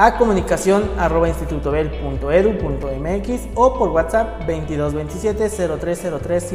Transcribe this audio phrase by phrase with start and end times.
[0.00, 6.52] a comunicación arroba institutobel.edu.mx o por WhatsApp 2227 0303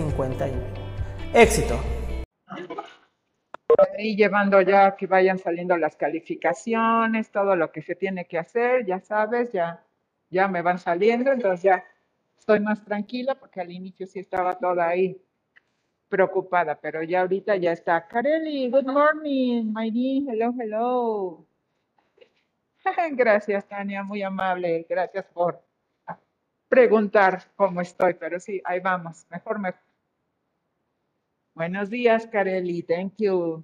[1.33, 1.77] Éxito.
[3.97, 8.85] Y llevando ya que vayan saliendo las calificaciones, todo lo que se tiene que hacer,
[8.85, 9.83] ya sabes, ya,
[10.29, 11.83] ya me van saliendo, entonces ya
[12.37, 15.21] estoy más tranquila porque al inicio sí estaba toda ahí
[16.07, 18.07] preocupada, pero ya ahorita ya está.
[18.07, 21.45] Kareli, good morning, my dear, hello, hello.
[23.11, 24.85] Gracias, Tania, muy amable.
[24.89, 25.61] Gracias por
[26.67, 29.25] preguntar cómo estoy, pero sí, ahí vamos.
[29.29, 29.81] Mejor, mejor.
[31.53, 32.81] Buenos días, Kareli.
[32.83, 33.63] Thank you.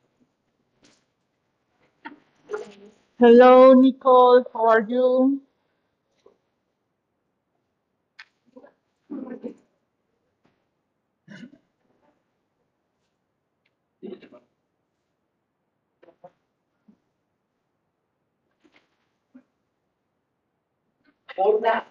[3.21, 4.45] Hello, Nicole.
[4.53, 5.41] How are you?
[21.37, 21.85] Hola.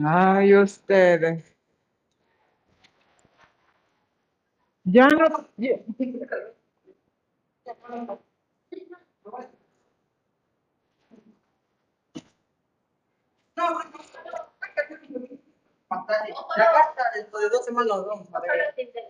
[0.00, 1.55] Ay, ustedes.
[4.86, 5.26] Ya no.
[5.56, 5.80] ya-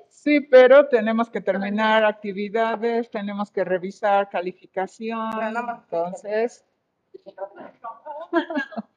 [0.09, 5.31] Sí, pero tenemos que terminar actividades, tenemos que revisar calificación.
[5.93, 6.65] Entonces,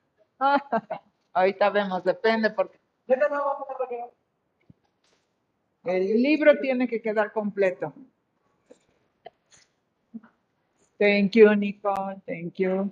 [1.33, 2.79] ahorita vemos, depende porque
[5.85, 7.93] el libro tiene que quedar completo.
[10.97, 12.21] Thank you, Nicole.
[12.25, 12.91] Thank you.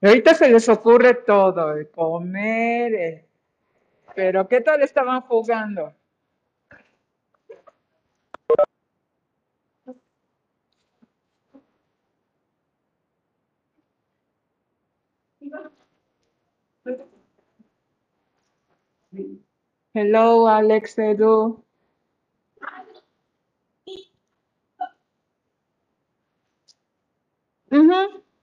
[0.00, 3.24] Ahorita se les ocurre todo, el comer,
[4.14, 5.92] pero ¿qué tal estaban jugando?
[19.94, 21.64] Hello, Alex Edu.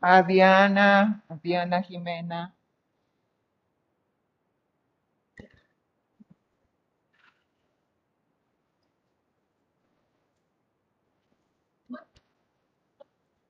[0.01, 2.55] A Diana, a Diana Jimena.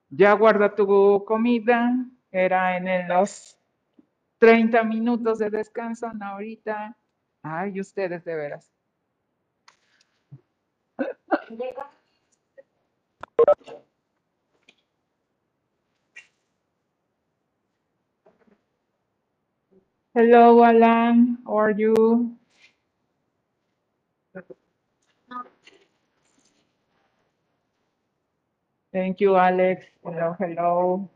[0.09, 1.93] Ya guarda tu comida,
[2.31, 3.57] era en los
[4.39, 6.97] 30 minutos de descanso, no ahorita.
[7.45, 8.71] Ay, ustedes de veras.
[20.15, 22.37] Hello, Alan, how are you?
[28.91, 29.85] Thank you, Alex.
[30.03, 31.11] Hello, hello.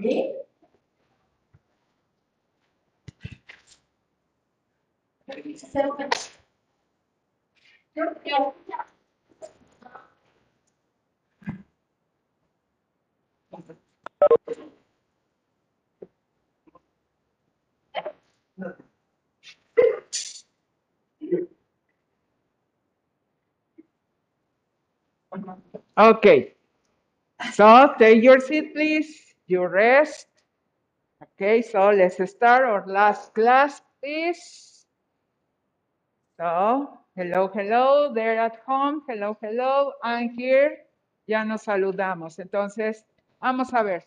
[0.00, 0.32] Oui.
[18.58, 18.85] Nothing.
[25.96, 26.54] Okay.
[27.52, 29.34] So take your seat, please.
[29.46, 30.28] You rest.
[31.22, 34.84] Okay, so let's start our last class, please.
[36.36, 39.02] So, hello, hello, there at home.
[39.08, 40.84] Hello, hello, I'm here.
[41.26, 42.38] Ya nos saludamos.
[42.38, 43.04] Entonces,
[43.40, 44.06] vamos a ver.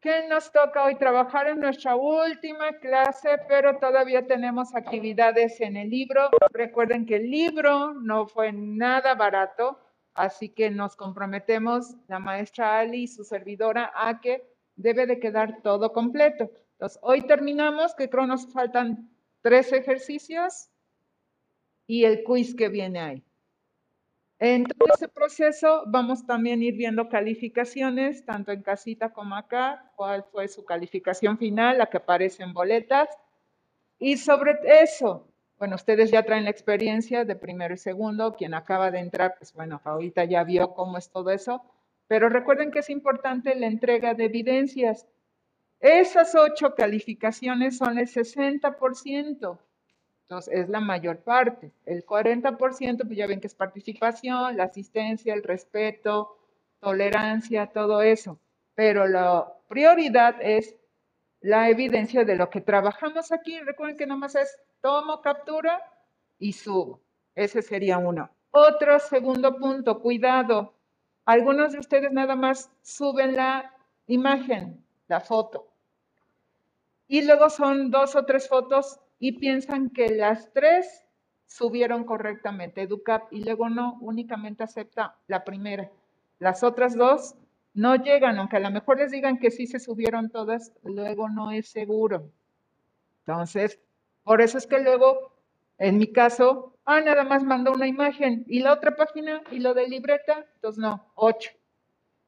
[0.00, 3.38] ¿Qué nos toca hoy trabajar en nuestra última clase?
[3.48, 6.30] Pero todavía tenemos actividades en el libro.
[6.52, 9.78] Recuerden que el libro no fue nada barato,
[10.18, 14.42] así que nos comprometemos, la maestra Ali y su servidora, a que
[14.76, 16.50] debe de quedar todo completo.
[16.72, 19.10] Entonces, hoy terminamos, que creo nos faltan
[19.42, 20.68] tres ejercicios
[21.86, 23.24] y el quiz que viene ahí.
[24.40, 29.92] En todo ese proceso vamos también a ir viendo calificaciones, tanto en casita como acá,
[29.96, 33.08] cuál fue su calificación final, la que aparece en boletas.
[33.98, 35.28] Y sobre eso,
[35.58, 39.52] bueno, ustedes ya traen la experiencia de primero y segundo, quien acaba de entrar, pues
[39.52, 41.62] bueno, ahorita ya vio cómo es todo eso,
[42.06, 45.06] pero recuerden que es importante la entrega de evidencias.
[45.80, 49.58] Esas ocho calificaciones son el 60%.
[50.22, 51.72] Entonces, es la mayor parte.
[51.86, 56.36] El 40%, pues ya ven que es participación, la asistencia, el respeto,
[56.80, 58.38] tolerancia, todo eso.
[58.74, 60.76] Pero la prioridad es
[61.40, 63.58] la evidencia de lo que trabajamos aquí.
[63.60, 65.80] Recuerden que nomás es tomo, captura
[66.38, 67.00] y subo.
[67.34, 68.30] Ese sería uno.
[68.50, 70.74] Otro segundo punto, cuidado.
[71.24, 73.74] Algunos de ustedes nada más suben la
[74.06, 75.68] imagen, la foto.
[77.06, 81.04] Y luego son dos o tres fotos y piensan que las tres
[81.46, 85.90] subieron correctamente EduCap y luego no, únicamente acepta la primera.
[86.38, 87.34] Las otras dos
[87.74, 91.50] no llegan, aunque a lo mejor les digan que sí se subieron todas, luego no
[91.50, 92.30] es seguro.
[93.20, 93.80] Entonces,
[94.28, 95.32] por eso es que luego,
[95.78, 99.72] en mi caso, ah, nada más mandó una imagen y la otra página y lo
[99.72, 101.50] de libreta, entonces no, ocho.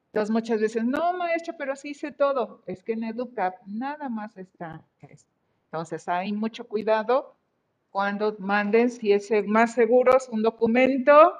[0.07, 2.63] Entonces muchas veces, no, maestra, pero sí hice todo.
[2.65, 5.29] Es que en EduCap nada más está esto.
[5.65, 7.35] Entonces, hay mucho cuidado
[7.91, 11.37] cuando manden, si es más seguros, un documento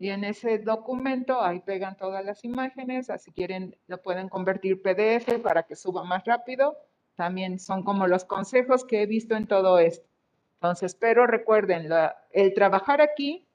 [0.00, 5.38] y en ese documento ahí pegan todas las imágenes, así quieren lo pueden convertir PDF
[5.40, 6.76] para que suba más rápido.
[7.22, 10.04] También son como los consejos que he visto en todo esto.
[10.54, 11.88] Entonces, pero recuerden,
[12.32, 13.46] el trabajar aquí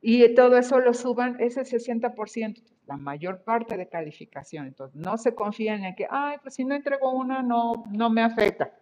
[0.00, 4.66] y todo eso lo suban, ese 60% la mayor parte de calificación.
[4.66, 8.22] Entonces, no se confíen en que, ay, pues si no entrego una, no, no me
[8.24, 8.74] afecta.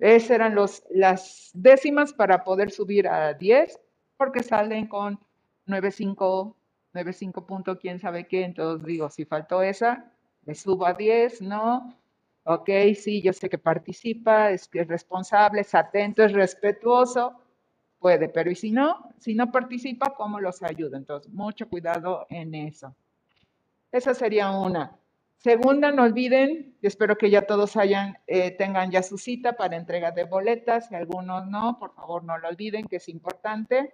[0.00, 3.78] Esas eran los, las décimas para poder subir a 10,
[4.16, 5.20] porque salen con
[5.68, 6.52] 9.5,
[6.94, 8.42] 9.5 punto, quién sabe qué.
[8.42, 10.10] Entonces digo, si faltó esa,
[10.46, 11.94] le subo a 10, ¿no?
[12.50, 17.34] Ok, sí, yo sé que participa, es es responsable, es atento, es respetuoso,
[17.98, 20.96] puede, pero y si no, si no participa, ¿cómo los ayuda?
[20.96, 22.96] Entonces, mucho cuidado en eso.
[23.92, 24.96] Esa sería una.
[25.36, 30.10] Segunda, no olviden, espero que ya todos hayan, eh, tengan ya su cita para entrega
[30.12, 33.92] de boletas, si algunos no, por favor no lo olviden, que es importante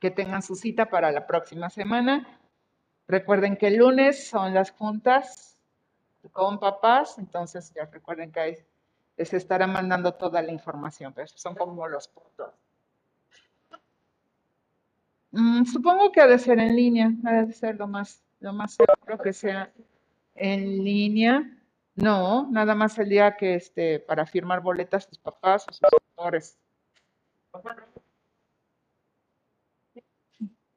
[0.00, 2.40] que tengan su cita para la próxima semana.
[3.06, 5.52] Recuerden que el lunes son las juntas
[6.30, 8.56] con papás, entonces ya recuerden que ahí
[9.16, 12.50] les estará mandando toda la información, pero son como los puntos.
[15.32, 18.74] Mm, supongo que ha de ser en línea, ha de ser lo más, lo más
[18.74, 19.72] seguro que sea
[20.34, 21.58] en línea.
[21.94, 26.58] No, nada más el día que este, para firmar boletas sus papás o sus tutores.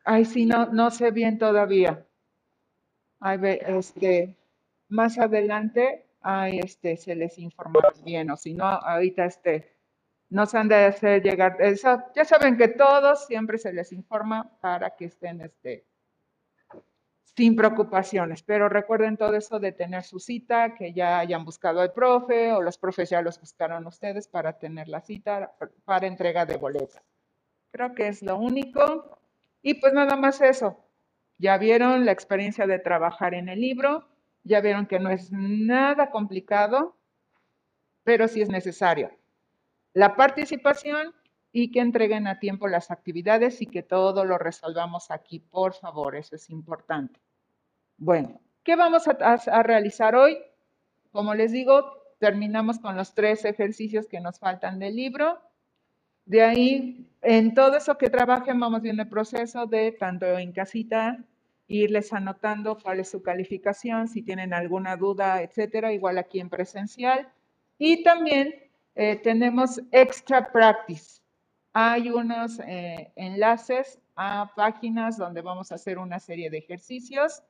[0.03, 2.05] Ay, sí, no, no sé bien todavía.
[3.19, 4.35] Ay, este,
[4.89, 9.75] más adelante, ay, este, se les informa bien, o si no, ahorita este,
[10.29, 11.57] no se han de hacer llegar,
[12.15, 15.85] ya saben que todos siempre se les informa para que estén este,
[17.35, 21.91] sin preocupaciones, pero recuerden todo eso de tener su cita, que ya hayan buscado al
[21.91, 26.55] profe o los profes ya los buscaron ustedes para tener la cita para entrega de
[26.55, 27.03] boletas.
[27.71, 29.19] Creo que es lo único.
[29.61, 30.77] Y pues nada más eso.
[31.37, 34.07] Ya vieron la experiencia de trabajar en el libro,
[34.45, 36.95] ya vieron que no es nada complicado,
[38.05, 39.11] pero sí es necesario
[39.95, 41.15] la participación
[41.53, 46.17] y que entreguen a tiempo las actividades y que todo lo resolvamos aquí, por favor,
[46.17, 47.17] eso es importante.
[47.97, 50.37] Bueno, ¿qué vamos a, realizar hoy?
[51.13, 55.39] Como les digo, terminamos con los tres ejercicios que nos faltan del libro.
[56.25, 61.23] De ahí en todo eso que trabajen, vamos viendo el proceso de tanto en casita,
[61.67, 67.27] irles anotando cuál es su calificación, si tienen alguna duda, etcétera, igual aquí en presencial.
[67.77, 68.53] Y también
[68.95, 71.21] eh, tenemos extra practice.
[71.73, 77.43] Hay unos eh, enlaces a páginas donde vamos a hacer una serie de ejercicios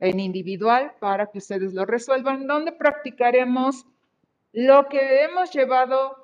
[0.00, 3.86] en individual para que ustedes lo resuelvan, donde practicaremos
[4.52, 6.22] lo que hemos llevado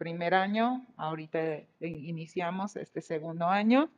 [0.00, 3.90] primer año, ahorita iniciamos este segundo año,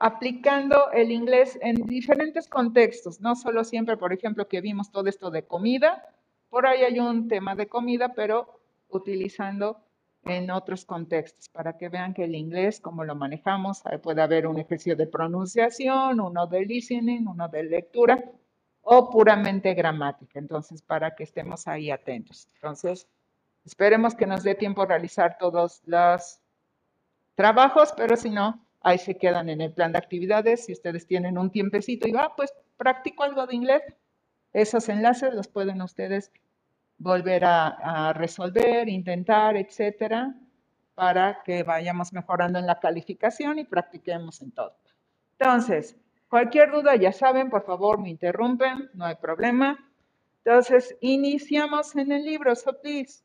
[0.00, 5.30] aplicando el inglés en diferentes contextos, no solo siempre, por ejemplo, que vimos todo esto
[5.30, 6.04] de comida,
[6.48, 9.78] por ahí hay un tema de comida, pero utilizando
[10.24, 14.58] en otros contextos, para que vean que el inglés, como lo manejamos, puede haber un
[14.58, 18.22] ejercicio de pronunciación, uno de listening, uno de lectura
[18.82, 20.40] o puramente gramática.
[20.40, 22.48] Entonces, para que estemos ahí atentos.
[22.54, 23.06] Entonces,
[23.64, 26.40] Esperemos que nos dé tiempo a realizar todos los
[27.34, 30.64] trabajos, pero si no, ahí se quedan en el plan de actividades.
[30.64, 33.82] Si ustedes tienen un tiempecito y va, pues practico algo de inglés,
[34.52, 36.32] esos enlaces los pueden ustedes
[36.98, 40.34] volver a, a resolver, intentar, etcétera,
[40.94, 44.76] para que vayamos mejorando en la calificación y practiquemos en todo.
[45.38, 45.96] Entonces,
[46.28, 49.78] cualquier duda, ya saben, por favor, me interrumpen, no hay problema.
[50.44, 53.22] Entonces, iniciamos en el libro, so please.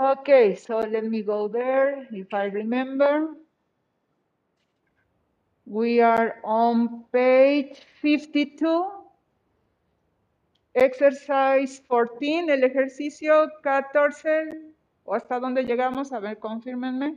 [0.00, 3.34] Okay, so let me go there if I remember.
[5.66, 8.90] We are on page 52.
[10.74, 14.72] Exercise 14, el ejercicio 14.
[15.04, 16.14] ¿O hasta dónde llegamos?
[16.14, 17.16] A ver, confírmenme.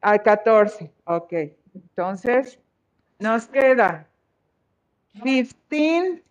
[0.00, 1.32] Al 14, ok.
[1.74, 2.58] Entonces,
[3.18, 4.08] nos queda
[5.22, 6.22] 15,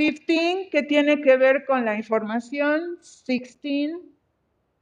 [0.00, 2.98] 15, que tiene que ver con la información.
[3.02, 3.98] 16,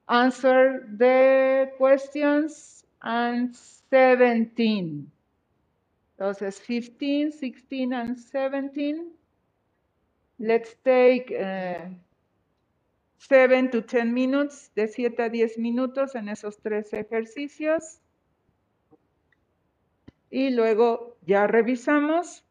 [0.07, 2.85] answer the questions.
[3.01, 3.55] And
[3.91, 5.07] 17.
[6.17, 9.13] Entonces, 15, 16, and 17.
[10.39, 11.89] Let's take uh,
[13.19, 18.01] 7 to 10 minutes, de 7 a 10 minutos en esos tres ejercicios.
[20.31, 22.45] Y luego ya revisamos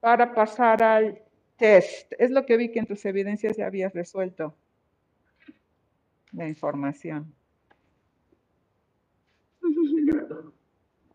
[0.00, 1.22] para pasar al
[1.60, 2.12] test.
[2.18, 4.56] Es lo que vi que en tus evidencias ya habías resuelto
[6.32, 7.32] la información.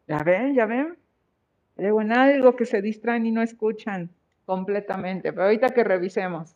[0.07, 0.53] ¿Ya ven?
[0.53, 0.97] ¿Ya ven?
[1.77, 4.09] Luego en algo que se distraen y no escuchan
[4.45, 5.33] completamente.
[5.33, 6.55] Pero ahorita que revisemos.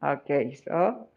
[0.00, 0.30] Ok,
[0.64, 1.08] so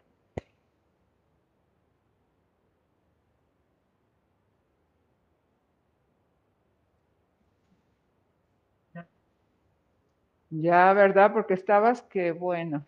[10.50, 11.32] Ya, ¿verdad?
[11.32, 12.84] Porque estabas que bueno.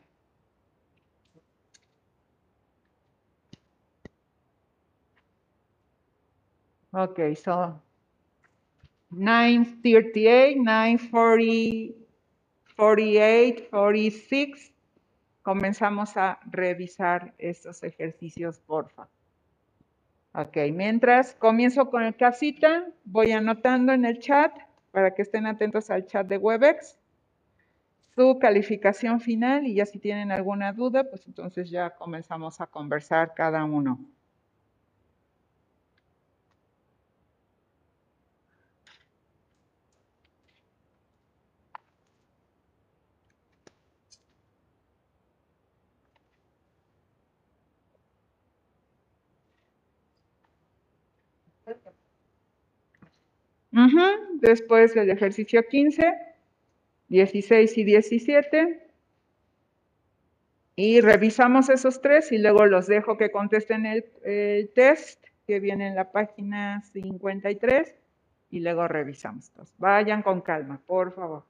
[6.93, 7.81] Okay, so
[9.11, 11.95] 938, 940,
[12.77, 14.73] 48, 46.
[15.43, 19.09] Comenzamos a revisar estos ejercicios, porfa.
[20.33, 24.53] Ok, mientras comienzo con el casita, voy anotando en el chat
[24.93, 27.00] para que estén atentos al chat de Webex
[28.21, 33.33] su calificación final y ya si tienen alguna duda, pues entonces ya comenzamos a conversar
[33.35, 33.99] cada uno.
[54.43, 56.30] Después del ejercicio 15.
[57.11, 58.87] 16 y 17.
[60.77, 65.97] Y revisamos esos tres y luego los dejo que contesten el, test que viene en
[65.97, 67.95] la página 53
[68.51, 69.53] y luego revisamos.
[69.77, 71.50] vayan con calma, por favor.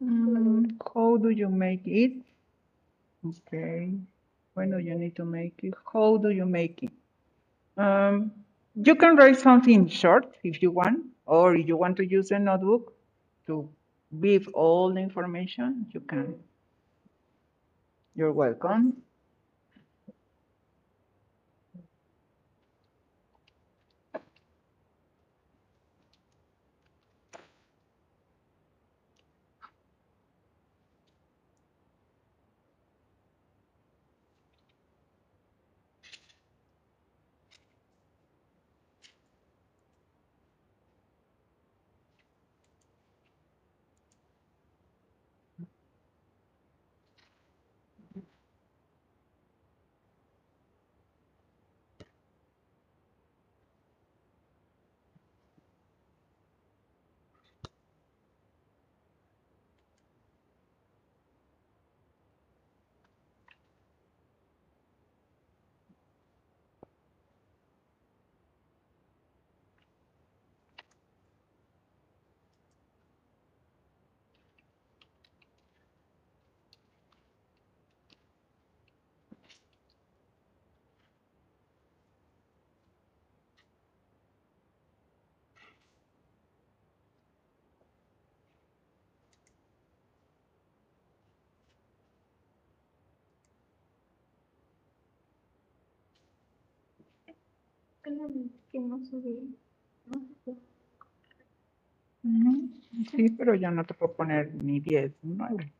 [0.00, 2.12] How do you make it?
[3.24, 3.92] Okay.
[4.54, 5.74] When do you need to make it?
[5.92, 6.90] How do you make it?
[7.76, 8.32] Um,
[8.74, 12.38] you can write something short if you want, or if you want to use a
[12.38, 12.92] notebook
[13.46, 13.68] to
[14.20, 16.34] give all the information, you can.
[18.14, 19.02] You're welcome.
[98.72, 99.56] Que no subí.
[103.10, 105.72] Sí, pero yo no te puedo poner ni 10, ni 9.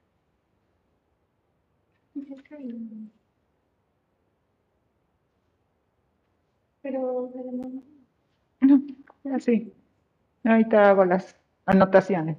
[6.83, 7.83] Pero, pero no.
[8.61, 9.73] No, así.
[10.45, 11.37] Ahorita hago las
[11.67, 12.39] anotaciones.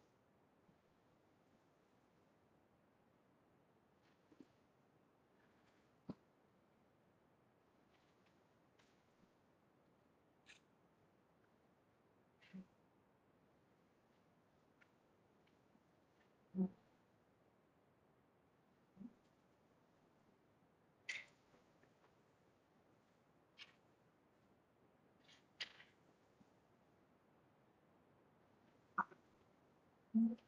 [30.15, 30.47] Mm-hmm.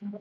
[0.00, 0.20] Thank mm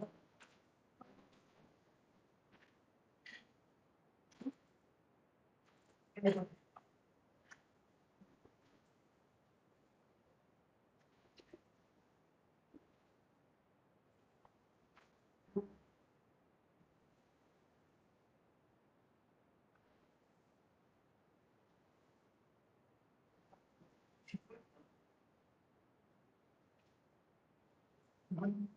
[28.40, 28.62] -hmm.
[28.62, 28.77] you.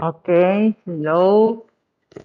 [0.00, 0.28] Ok,
[0.86, 1.66] hello.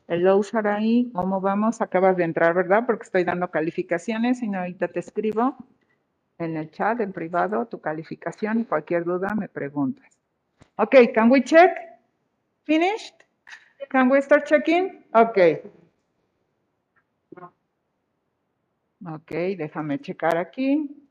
[0.08, 1.10] Hello, Saraí.
[1.12, 1.82] ¿Cómo vamos?
[1.82, 2.86] Acabas de entrar, ¿verdad?
[2.86, 5.58] Porque estoy dando calificaciones y ahorita te escribo
[6.38, 10.06] en el chat, en privado, tu calificación y cualquier duda me preguntas.
[10.76, 11.72] Ok, can we check?
[12.64, 13.16] Finished?
[13.90, 15.04] Can we start checking?
[15.16, 15.40] Ok.
[19.04, 21.03] Ok, déjame checar aquí.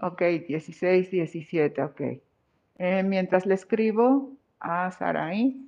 [0.00, 2.00] Ok, 16, 17, ok.
[2.78, 5.67] Eh, mientras le escribo a Saraí.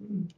[0.00, 0.28] 음.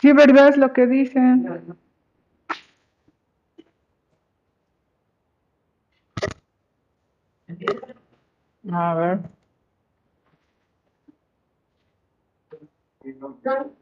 [0.00, 0.50] Sí, ¿verdad?
[0.50, 1.76] Es lo que dicen.
[8.72, 9.33] A ver.
[13.44, 13.73] drunk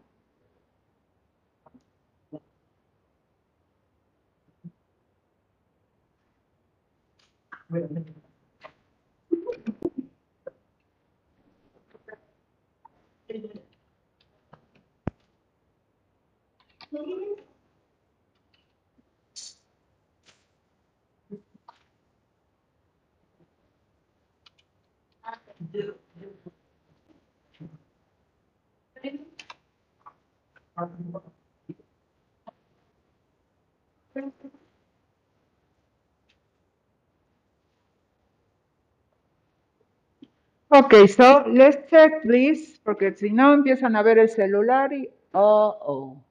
[40.75, 45.77] Ok, so let's check, please, porque si no empiezan a ver el celular y oh,
[45.83, 46.25] oh.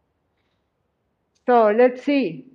[1.45, 2.51] So let's see.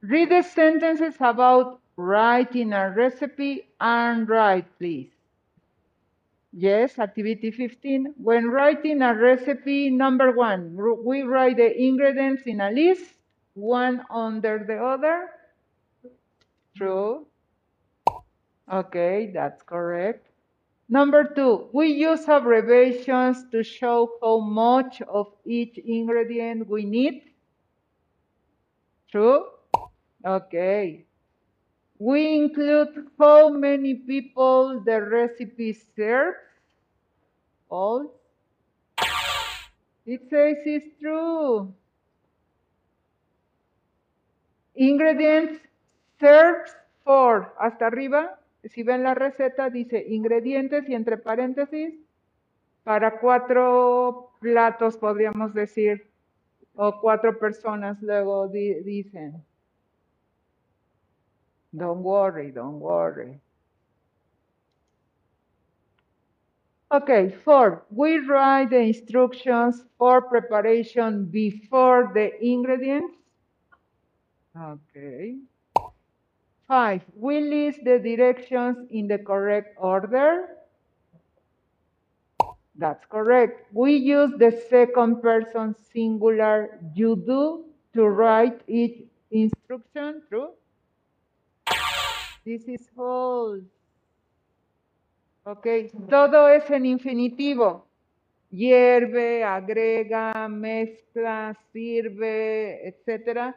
[0.00, 5.12] Read the sentences about writing a recipe and write, please.
[6.54, 8.14] Yes, activity 15.
[8.16, 13.04] When writing a recipe, number one, we write the ingredients in a list,
[13.52, 15.28] one under the other.
[16.74, 17.26] True.
[18.72, 20.24] Okay, that's correct.
[20.88, 27.24] Number two, we use abbreviations to show how much of each ingredient we need.
[29.10, 29.44] True?
[30.24, 31.04] Okay.
[31.98, 36.38] We include how many people the recipe serves.
[37.68, 38.14] All.
[40.06, 41.74] It says it's true.
[44.74, 45.60] Ingredients
[46.18, 46.70] serves
[47.04, 51.94] for, hasta arriba, si ven la receta, dice ingredientes y entre paréntesis,
[52.84, 56.10] para cuatro platos, podríamos decir,
[56.74, 59.44] o cuatro personas, luego di- dicen.
[61.72, 63.40] Don't worry, don't worry.
[66.90, 73.14] Okay, four, we write the instructions for preparation before the ingredients.
[74.56, 75.36] Okay.
[76.68, 80.48] Five, we list the directions in the correct order.
[82.76, 83.72] That's correct.
[83.72, 90.22] We use the second person singular you do to write each instruction.
[90.28, 90.50] True?
[92.44, 93.64] This is false.
[95.44, 95.66] Ok,
[96.10, 97.86] todo es en infinitivo.
[98.50, 103.56] Hierve, agrega, mezcla, sirve, etcétera,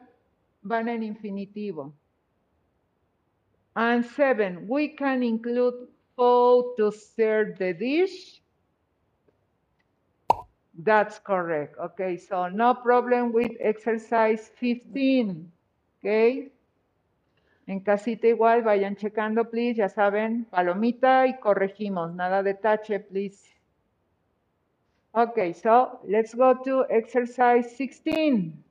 [0.62, 1.94] van en infinitivo.
[3.76, 8.42] And seven, we can include food to serve the dish.
[10.78, 11.78] That's correct.
[11.78, 15.52] Okay, so no problem with exercise 15.
[16.00, 16.52] Okay.
[17.68, 19.78] En casita igual, vayan checando, please.
[19.78, 22.14] Ya saben, palomita y corregimos.
[22.16, 23.48] Nada de tache, please.
[25.14, 28.64] Okay, so let's go to exercise 16.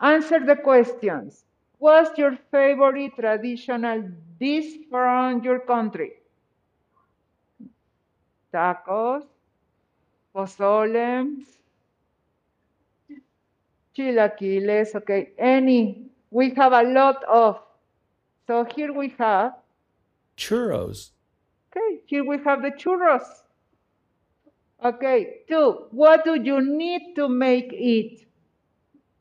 [0.00, 1.45] Answer the questions.
[1.78, 4.08] What's your favorite traditional
[4.40, 6.12] dish from your country?
[8.52, 9.24] Tacos,
[10.34, 11.44] pozole,
[13.96, 16.10] chilaquiles, okay, any.
[16.30, 17.60] We have a lot of.
[18.46, 19.52] So here we have,
[20.36, 21.10] Churros.
[21.70, 23.26] okay, here we have the churros.
[24.84, 28.26] Okay, two, what do you need to make it?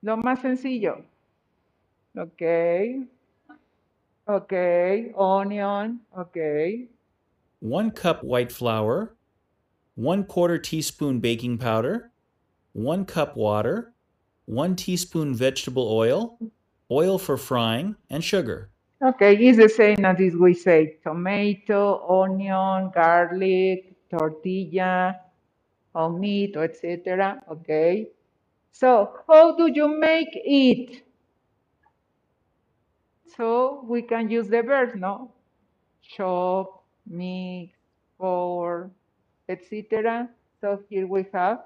[0.03, 1.03] Lo más sencillo.
[2.17, 3.03] Okay.
[4.27, 6.87] Okay, onion, okay.
[7.59, 9.15] One cup white flour.
[9.95, 12.11] One quarter teaspoon baking powder.
[12.73, 13.93] One cup water.
[14.45, 16.39] One teaspoon vegetable oil.
[16.89, 18.71] Oil for frying and sugar.
[19.03, 25.19] Okay, it's the same as we say tomato, onion, garlic, tortilla,
[25.93, 27.43] or meat, etc.
[27.51, 28.07] Okay.
[28.71, 31.04] So, how do you make it?
[33.37, 35.31] So, we can use the verbs, no?
[36.01, 37.73] Chop, mix,
[38.17, 38.91] pour,
[39.49, 40.29] etc.
[40.61, 41.59] So, here we have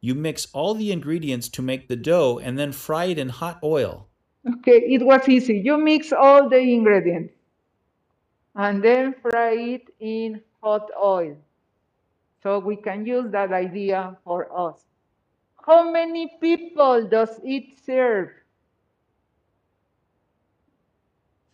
[0.00, 3.58] You mix all the ingredients to make the dough and then fry it in hot
[3.64, 4.08] oil.
[4.58, 5.58] Okay, it was easy.
[5.58, 7.34] You mix all the ingredients
[8.56, 11.36] and then fry it in hot oil.
[12.42, 14.80] So we can use that idea for us.
[15.66, 18.30] How many people does it serve?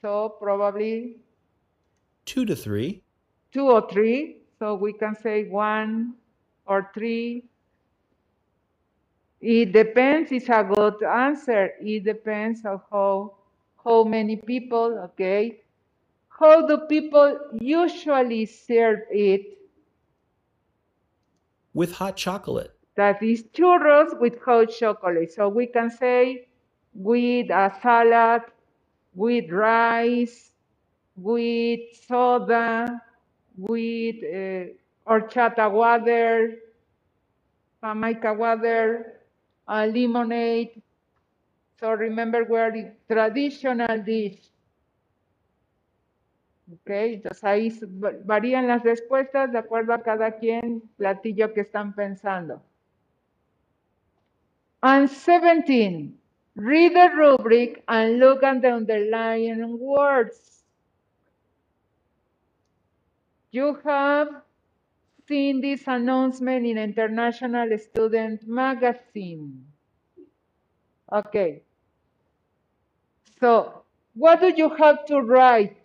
[0.07, 1.17] So probably
[2.27, 3.03] Two to three.
[3.53, 4.37] two or three.
[4.61, 6.15] So we can say one
[6.65, 7.43] or three.
[9.41, 10.31] It depends.
[10.31, 11.73] It's a good answer.
[11.81, 13.35] It depends on how
[13.85, 14.97] how many people.
[15.11, 15.63] Okay.
[16.29, 19.59] How do people usually serve it?
[21.75, 22.79] With hot chocolate.
[22.95, 25.33] That is churros with hot chocolate.
[25.33, 26.47] So we can say
[26.95, 28.43] with a salad,
[29.17, 30.53] with rice,
[31.17, 33.03] with soda,
[33.57, 36.57] with uh, water,
[37.83, 39.21] Jamaica water,
[39.67, 40.83] uh, lemonade.
[41.81, 44.53] So remember where the traditional dish.
[46.73, 47.73] Ok, entonces ahí
[48.25, 52.61] varían las respuestas de acuerdo a cada quien platillo que están pensando.
[54.83, 56.13] And 17,
[56.57, 60.65] read the rubric and look at the underlying words.
[63.51, 64.29] You have
[65.29, 69.67] seen this announcement in International Student Magazine.
[71.13, 71.63] Okay.
[73.39, 73.83] So,
[74.15, 75.77] what do you have to write?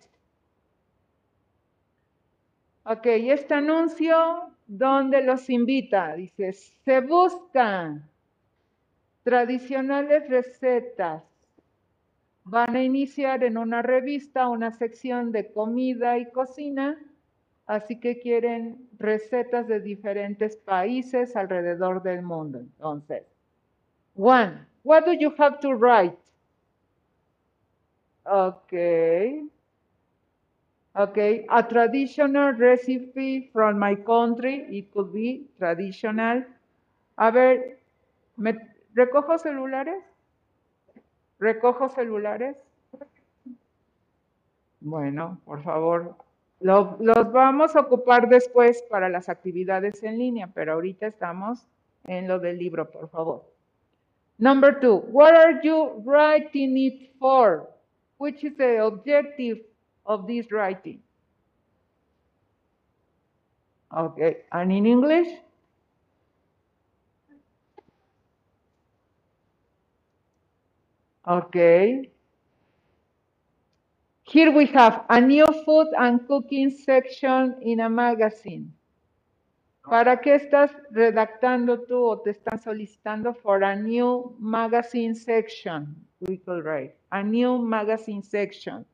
[2.85, 6.15] Ok, este anuncio, ¿dónde los invita?
[6.15, 8.10] Dice, se buscan
[9.23, 11.23] tradicionales recetas.
[12.43, 16.97] Van a iniciar en una revista una sección de comida y cocina,
[17.67, 22.59] así que quieren recetas de diferentes países alrededor del mundo.
[22.59, 23.23] Entonces,
[24.15, 26.17] one, what do you have to write?
[28.25, 29.43] Okay.
[30.93, 36.43] Okay, a traditional recipe from my country, it could be traditional.
[37.17, 37.77] A ver,
[38.35, 38.57] ¿me
[38.93, 40.03] recojo celulares?
[41.39, 42.55] ¿Recojo celulares?
[44.79, 46.15] Bueno, por favor,
[46.59, 51.67] lo- los vamos a ocupar después para las actividades en línea, pero ahorita estamos
[52.05, 53.43] en lo del libro, por favor.
[54.39, 57.69] Number two, what are you writing it for?
[58.17, 59.61] Which is the objective
[60.03, 61.01] of this writing?
[63.91, 65.27] Okay, and in English?
[71.27, 72.09] Okay.
[74.23, 78.73] Here we have a new food and cooking section in a magazine.
[79.83, 85.95] ¿Para qué estás redactando tú o te están solicitando for a new magazine section?
[86.21, 88.85] We could write a new magazine section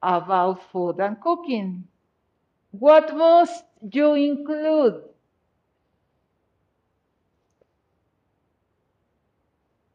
[0.00, 1.84] about food and cooking.
[2.70, 5.09] What must you include?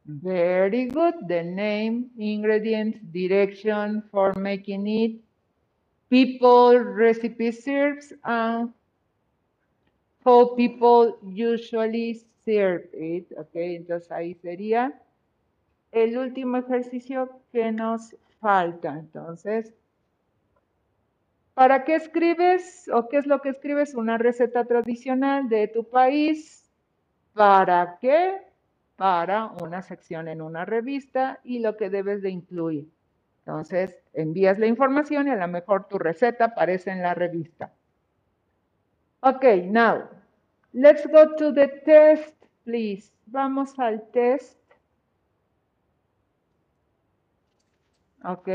[0.08, 1.16] Very good.
[1.28, 5.20] The name, ingredients, direction for making it,
[6.12, 8.72] people, recipe serves, and
[10.24, 13.26] how people usually serve it.
[13.36, 14.94] Okay, entonces ahí sería
[15.92, 19.00] el último ejercicio que nos falta.
[19.00, 19.74] Entonces,
[21.56, 23.96] ¿para qué escribes o qué es lo que escribes?
[23.96, 26.70] Una receta tradicional de tu país.
[27.34, 28.45] ¿Para qué?
[28.96, 32.90] Para una sección en una revista y lo que debes de incluir.
[33.40, 37.74] Entonces, envías la información y a lo mejor tu receta aparece en la revista.
[39.22, 40.10] Okay, now,
[40.74, 43.12] let's go to the test, please.
[43.28, 44.60] Vamos al test.
[48.24, 48.50] Ok.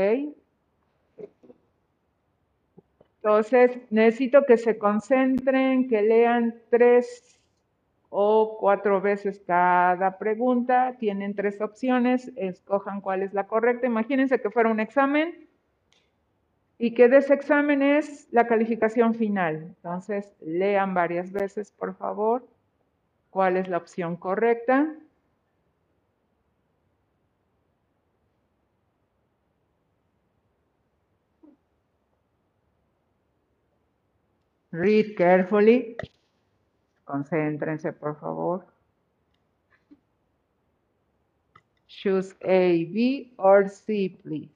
[3.23, 7.39] Entonces, necesito que se concentren, que lean tres
[8.11, 10.97] o cuatro veces cada pregunta.
[10.99, 13.87] Tienen tres opciones, escojan cuál es la correcta.
[13.87, 15.47] Imagínense que fuera un examen
[16.77, 19.63] y que de ese examen es la calificación final.
[19.77, 22.45] Entonces, lean varias veces, por favor,
[23.29, 24.93] cuál es la opción correcta.
[34.73, 35.95] Read carefully.
[37.05, 38.65] Concéntrense, por favor.
[41.87, 44.49] Choose A, B, or C, please.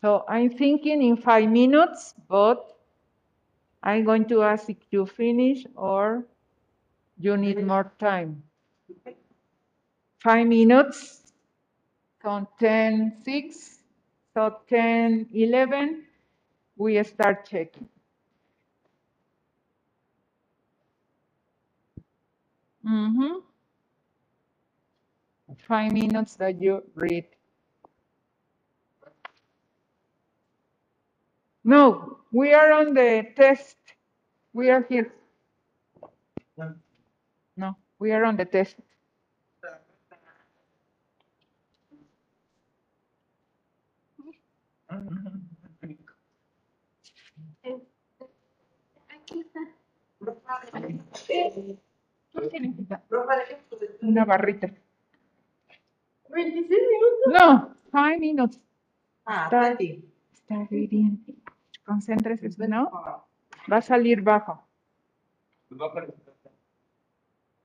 [0.00, 2.75] So I'm thinking in five minutes, but
[3.86, 6.26] I'm going to ask if you finish or
[7.18, 8.44] you need more time.
[10.18, 11.32] Five minutes,
[12.22, 13.78] so 10, 6,
[14.34, 16.04] so 10, 11,
[16.76, 17.88] we start checking.
[22.84, 23.42] Mhm.
[25.68, 27.35] Five minutes that you read.
[31.66, 33.76] No, we are on the test.
[34.52, 35.12] We are here.
[37.56, 38.76] No, we are on the test.
[49.10, 49.60] Aquí está.
[51.26, 53.02] ¿Qué significa?
[54.02, 54.70] Una barrita.
[56.28, 57.26] 26 minutos.
[57.26, 58.60] No, five minutes.
[59.24, 60.04] Ah, plenty.
[60.46, 61.18] start reading.
[61.86, 62.90] Concéntrese, ¿no?
[63.72, 64.60] Va a salir bajo.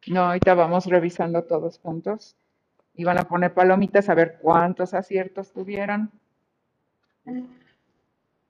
[0.08, 2.38] No, ahorita vamos revisando todos juntos.
[2.94, 6.12] Y van a poner palomitas a ver cuántos aciertos tuvieron.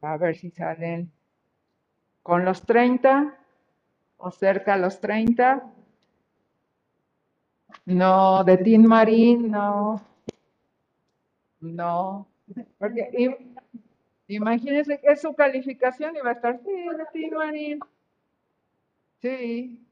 [0.02, 1.12] A ver si salen
[2.22, 3.38] con los 30
[4.18, 5.64] o cerca a los 30.
[7.86, 10.02] No, de Tin Marín, no.
[11.62, 12.28] No.
[12.78, 13.38] Porque
[14.36, 17.80] imagínense que es su calificación y va a estar, sí, Tin Marín.
[19.22, 19.91] Sí.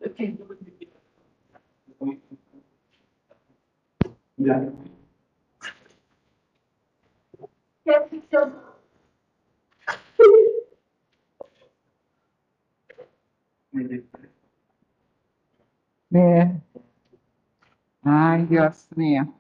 [0.05, 0.80] Okay.
[16.11, 16.63] Bien.
[18.05, 19.33] Ay, Dios mío.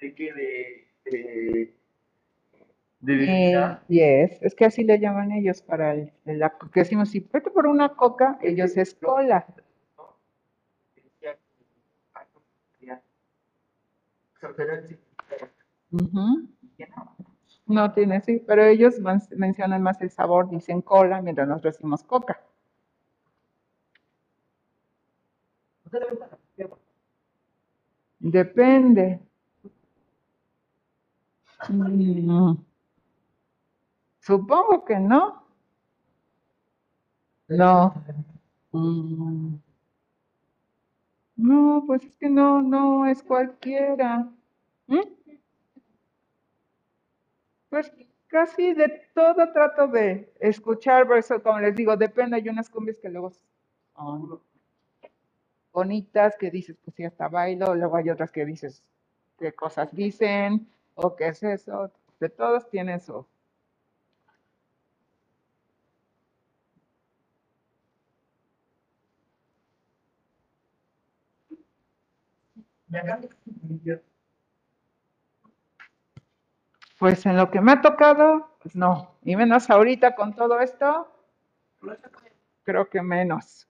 [0.00, 0.32] ¿De qué?
[0.32, 1.74] De, de,
[3.00, 7.10] de Eh, yes, es que así le llaman ellos para el, el- la, porque decimos,
[7.10, 9.46] si vete por una coca, ellos es cola.
[17.66, 19.00] No tiene, sí, pero ellos
[19.34, 22.40] mencionan más el sabor, dicen cola, mientras nosotros decimos coca.
[28.36, 29.04] Depende.
[31.68, 32.54] Mm,
[34.26, 35.22] Supongo que no.
[37.48, 37.94] No.
[38.72, 39.56] Mm,
[41.42, 44.30] No, pues es que no, no es cualquiera.
[44.86, 45.00] ¿Mm?
[47.68, 47.92] Pues
[48.28, 52.98] casi de todo trato de escuchar, por eso como les digo, depende, hay unas cumbias
[53.00, 53.32] que luego
[53.96, 54.40] son
[55.72, 58.84] bonitas, que dices, pues sí, hasta bailo, luego hay otras que dices,
[59.38, 61.90] qué cosas dicen, o qué es eso,
[62.20, 63.26] de todos tienen su...
[76.98, 81.08] Pues en lo que me ha tocado, pues no, y menos ahorita con todo esto,
[82.62, 83.68] creo que menos.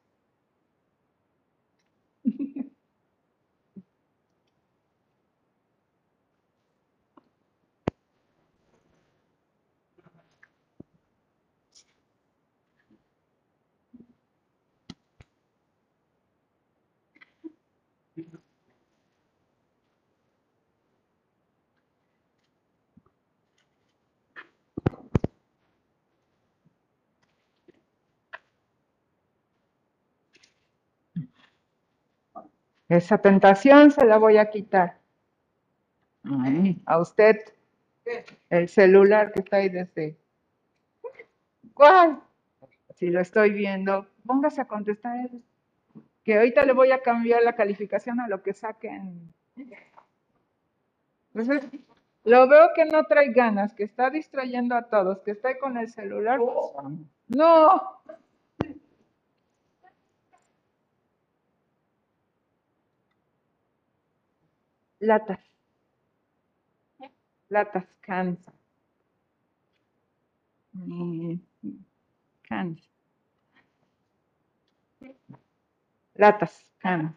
[32.93, 34.99] Esa tentación se la voy a quitar.
[36.24, 37.40] Ay, a usted,
[38.51, 40.18] el celular que está ahí desde...
[41.72, 42.20] ¿Cuál?
[42.95, 45.30] Si lo estoy viendo, póngase a contestar.
[46.22, 49.32] Que ahorita le voy a cambiar la calificación a lo que saquen.
[51.32, 51.70] Entonces,
[52.24, 55.78] lo veo que no trae ganas, que está distrayendo a todos, que está ahí con
[55.78, 56.38] el celular.
[56.38, 56.95] pues,
[57.28, 58.03] No.
[65.09, 65.42] Latas.
[67.50, 68.38] Latas, cans.
[70.74, 71.38] Mm,
[72.48, 72.80] Cans.
[76.16, 77.12] Latas, cans.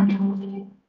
[0.00, 0.79] Amen.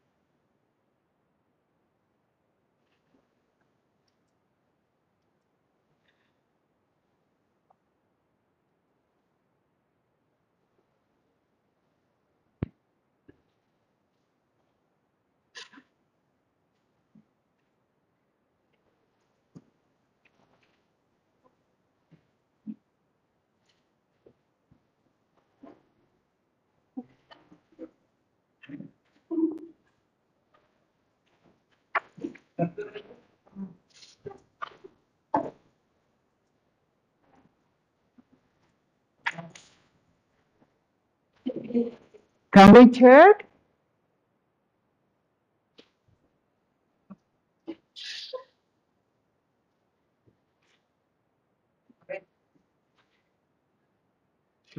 [42.54, 43.46] Can we check?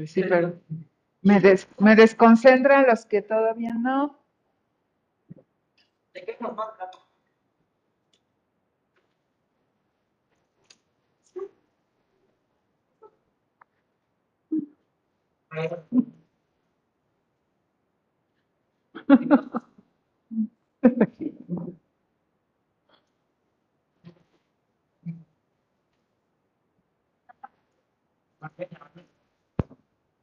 [0.07, 0.61] Sí, pero
[1.23, 4.19] Me, des- me desconcentran los que todavía no.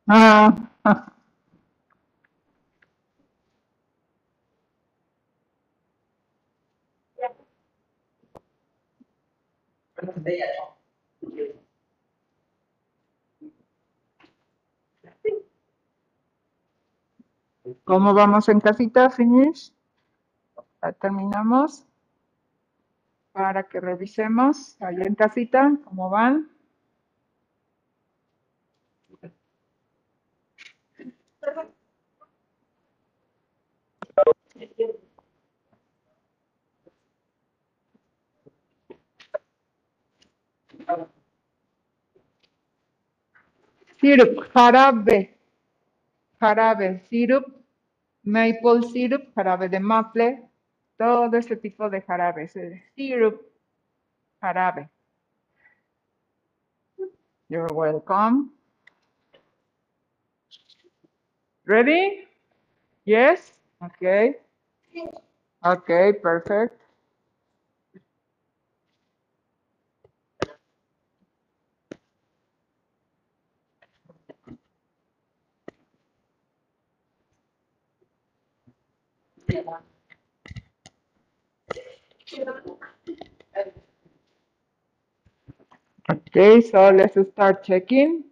[0.08, 0.56] Ah,
[17.84, 19.10] ¿Cómo vamos en casita?
[19.10, 19.74] Finish.
[21.02, 21.86] Terminamos.
[23.32, 26.50] Para que revisemos allá en casita cómo van.
[44.00, 45.38] Syrup, jarabe,
[46.40, 47.59] jarabe, syrup,
[48.24, 50.50] maple syrup, jarabe de maple,
[50.98, 52.56] todo ese tipo de jarabes.
[52.56, 53.42] eh, Syrup,
[54.42, 54.90] jarabe.
[57.50, 58.52] You're welcome.
[61.66, 62.28] Ready?
[63.06, 63.54] Yes?
[63.84, 64.36] Okay.
[65.66, 66.82] Okay, perfect.
[86.08, 88.24] Okay, so let's start checking.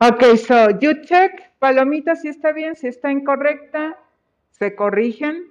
[0.00, 3.96] Okay, so you check, palomita, si está bien, si está incorrecta,
[4.50, 5.44] se corrigen.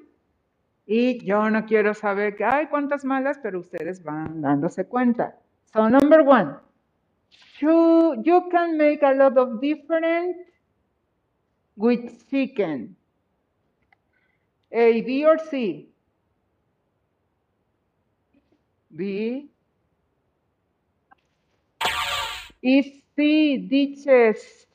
[0.85, 5.37] Y yo no quiero saber que hay cuántas malas, pero ustedes van dándose cuenta.
[5.73, 6.55] So number one,
[7.59, 10.37] you, you can make a lot of different
[11.75, 12.95] with chicken.
[14.71, 15.89] A, B or C?
[18.97, 19.49] B.
[22.61, 24.67] Y C, dishes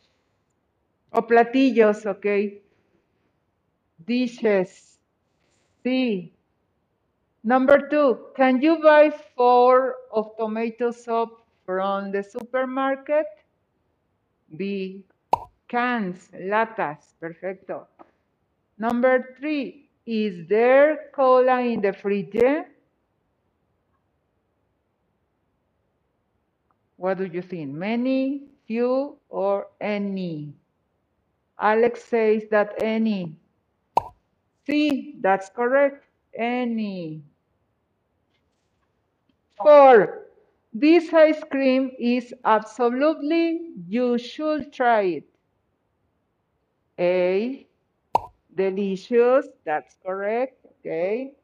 [1.13, 2.63] o platillos, ok.
[4.07, 4.99] Dishes.
[5.83, 6.33] C.
[7.45, 13.27] Number two, can you buy four of tomato soup from the supermarket?
[14.57, 15.05] B.
[15.69, 17.87] Cans, latas, perfecto.
[18.79, 22.67] Number three, is there cola in the fridge?
[27.03, 27.75] What do you think?
[27.75, 30.55] Many, few, or any?
[31.59, 33.35] Alex says that any.
[34.65, 36.05] See, that's correct.
[36.39, 37.25] Any.
[39.57, 40.29] Four.
[40.73, 45.25] This ice cream is absolutely, you should try it.
[47.01, 47.67] A.
[48.55, 50.65] Delicious, that's correct.
[50.79, 51.35] Okay.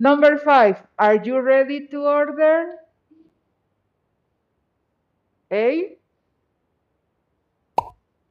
[0.00, 2.76] Number five, are you ready to order?
[5.52, 5.98] A.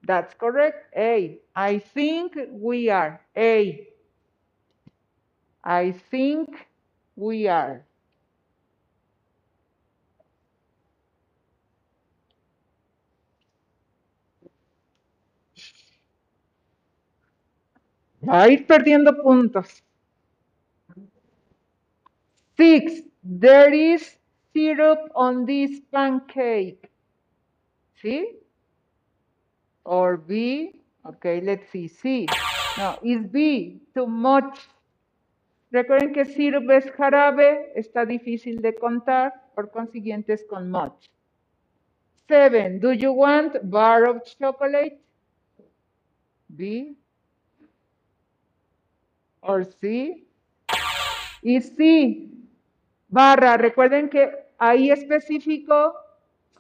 [0.04, 0.94] That's correct.
[0.98, 1.40] A.
[1.56, 3.22] I think we are.
[3.38, 3.88] A.
[5.64, 6.68] I think
[7.16, 7.86] we are.
[18.22, 19.84] Va a ir perdiendo puntos.
[22.60, 24.18] Six, there is
[24.54, 26.92] syrup on this pancake.
[28.02, 28.36] See?
[29.86, 32.28] Or B, okay, let's see, C.
[32.78, 34.60] No, is B, too much.
[35.72, 41.10] Recuerden que syrup es jarabe, está difícil de contar, por consiguiente es con much.
[42.28, 45.00] Seven, do you want bar of chocolate?
[46.54, 46.98] B.
[49.42, 50.26] Or C.
[51.42, 52.30] Y C,
[53.10, 55.94] barra, recuerden que ahí específico,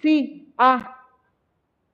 [0.02, 0.96] sí, A.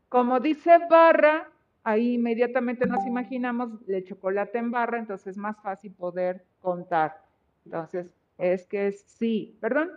[0.09, 1.49] Como dice barra,
[1.83, 7.21] ahí inmediatamente nos imaginamos el chocolate en barra, entonces es más fácil poder contar.
[7.65, 9.91] Entonces, es que es sí, perdón.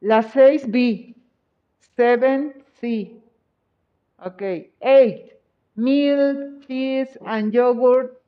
[0.00, 1.14] La 6B,
[1.96, 3.22] 7C.
[4.18, 4.42] Ok,
[4.80, 5.32] 8.
[5.76, 8.20] Milk, cheese, and yogurt.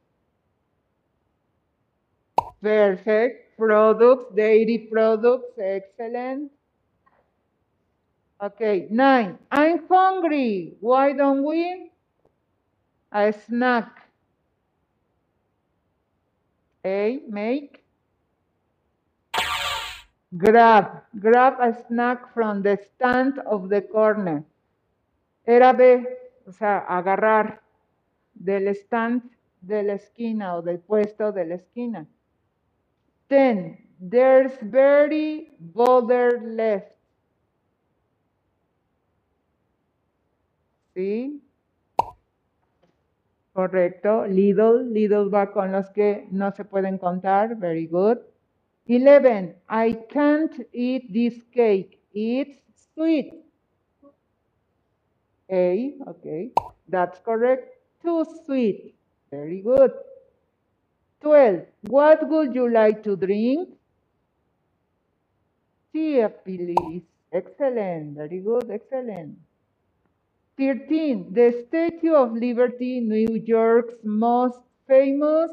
[2.63, 3.42] Perfect.
[3.63, 6.51] Products, dairy products, excellent.
[8.43, 9.39] Okay, nine.
[9.53, 10.75] I'm hungry.
[10.81, 11.93] Why don't we?
[13.13, 14.11] A snack.
[16.85, 17.85] A, make.
[20.37, 21.05] Grab.
[21.21, 24.43] Grab a snack from the stand of the corner.
[25.47, 26.05] Era B,
[26.49, 27.63] o sea, agarrar
[28.35, 29.23] del stand
[29.61, 32.09] de la esquina o del puesto de la esquina.
[33.33, 33.79] Ten.
[33.99, 36.93] There's very bother left.
[40.95, 41.41] ¿Sí?
[43.55, 44.27] Correcto.
[44.27, 44.85] Little.
[44.85, 47.57] Little va con los que no se pueden contar.
[47.59, 48.19] Very good.
[48.87, 49.55] 11.
[49.67, 52.03] I can't eat this cake.
[52.13, 52.61] It's
[52.93, 53.33] sweet.
[55.51, 55.95] A.
[56.07, 56.51] Okay.
[56.87, 57.79] That's correct.
[58.03, 58.95] Too sweet.
[59.31, 59.93] Very good.
[61.23, 61.67] 12.
[61.89, 63.69] What would you like to drink?
[65.93, 67.03] Tea, please.
[67.33, 68.17] Excellent.
[68.17, 68.71] Very good.
[68.71, 69.39] Excellent.
[70.59, 71.33] 13.
[71.33, 75.51] The Statue of Liberty, New York's most famous.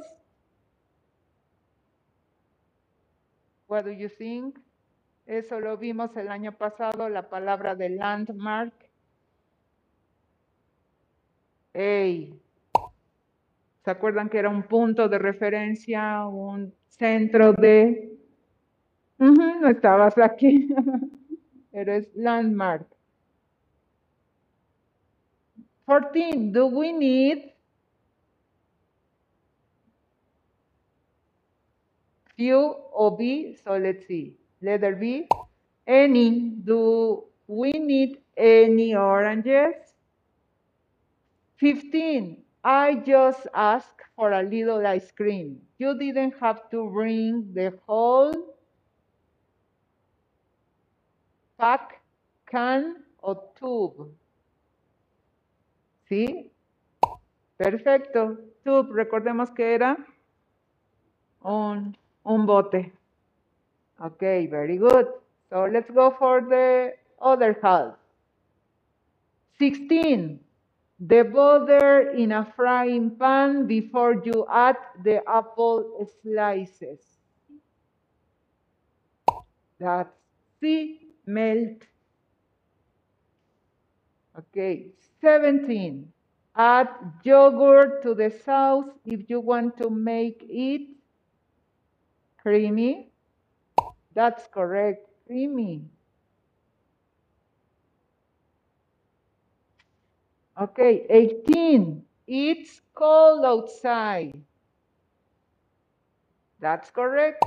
[3.67, 4.57] What do you think?
[5.27, 8.73] Eso lo vimos el año pasado, la palabra de landmark.
[11.73, 12.38] Ey.
[13.89, 18.19] ¿Se acuerdan que era un punto de referencia, un centro de...
[19.17, 20.69] No estabas aquí.
[21.71, 22.85] Eres landmark.
[25.87, 26.51] 14.
[26.51, 27.51] Do we need
[32.35, 33.57] few or B?
[33.63, 34.37] So let's see.
[34.61, 35.27] Letter B.
[35.87, 36.61] Any.
[36.63, 39.73] Do we need any oranges?
[41.57, 42.48] 15.
[42.63, 45.61] I just asked for a little ice cream.
[45.77, 48.33] You didn't have to bring the whole
[51.57, 52.01] pack,
[52.49, 54.09] can, or tube.
[56.09, 56.49] ¿Sí?
[57.57, 58.37] Perfecto.
[58.65, 59.97] Tube, recordemos que era
[61.43, 62.91] un, un bote.
[64.01, 65.07] Okay, very good.
[65.49, 67.95] So let's go for the other half.
[69.59, 70.39] 16.
[70.99, 76.99] The butter in a frying pan before you add the apple slices.
[79.79, 80.11] That's
[80.61, 81.83] C, melt.
[84.37, 84.87] Okay,
[85.21, 86.11] 17.
[86.55, 86.89] Add
[87.23, 90.89] yogurt to the sauce if you want to make it
[92.41, 93.11] creamy.
[94.13, 95.83] That's correct, creamy.
[100.59, 102.03] Okay, 18.
[102.27, 104.35] It's cold outside.
[106.59, 107.45] That's correct.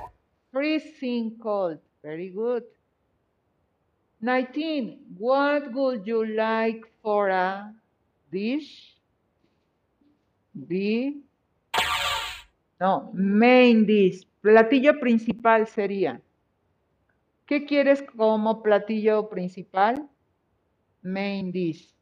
[0.50, 1.78] Freezing cold.
[2.02, 2.64] Very good.
[4.22, 4.98] 19.
[5.18, 7.74] What would you like for a
[8.32, 8.96] dish?
[10.66, 11.20] B.
[12.80, 14.24] No, main dish.
[14.40, 16.20] Platillo principal sería.
[17.46, 20.08] ¿Qué quieres como platillo principal?
[21.02, 21.92] Main dish.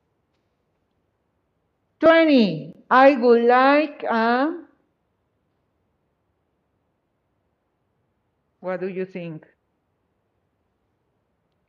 [2.00, 2.76] 20.
[2.90, 4.64] I would like a.
[8.60, 9.46] What do you think?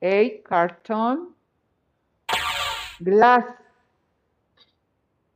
[0.02, 0.42] A.
[0.48, 1.34] Carton.
[3.04, 3.44] Glass.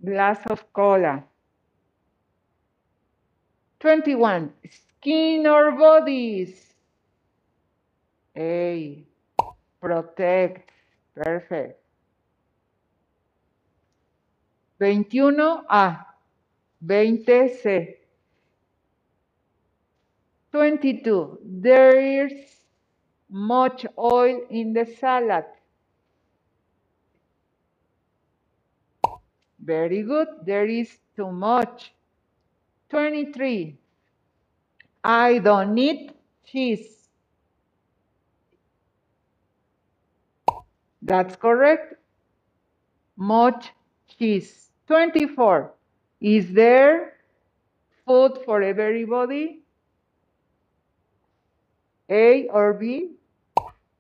[0.04, 1.24] Glass of cola.
[3.80, 4.52] 21.
[4.70, 6.74] Skin or bodies.
[8.38, 9.06] A.
[9.82, 10.72] Protect.
[11.16, 11.85] Perfect.
[14.80, 16.06] 21A.
[16.86, 17.96] 20C.
[20.52, 21.40] 22.
[21.44, 22.32] There is
[23.30, 25.46] much oil in the salad.
[29.60, 30.28] Very good.
[30.46, 31.94] There is too much.
[32.90, 33.78] 23.
[35.04, 36.14] I don't need
[36.46, 37.10] cheese.
[41.02, 41.96] That's correct.
[43.18, 43.72] Much
[44.18, 44.70] cheese.
[44.88, 45.72] 24.
[46.22, 47.14] Is there
[48.06, 49.62] food for everybody?
[52.10, 53.12] A or B?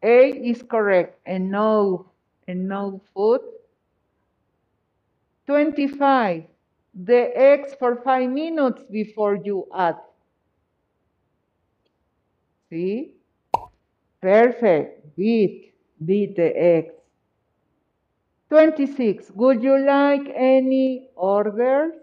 [0.03, 1.19] A is correct.
[1.25, 2.11] And no,
[2.47, 3.41] and no food.
[5.47, 6.43] 25.
[6.93, 9.97] The eggs for five minutes before you add.
[12.69, 13.13] See?
[14.21, 15.15] Perfect.
[15.15, 15.73] Beat.
[16.05, 16.93] Beat the eggs.
[18.49, 19.31] 26.
[19.31, 21.93] Would you like any orders?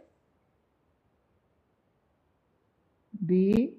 [3.25, 3.75] B.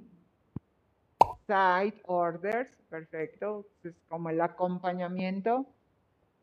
[1.48, 2.68] Side orders.
[2.90, 3.66] Perfecto.
[3.84, 5.66] Es como el acompañamiento.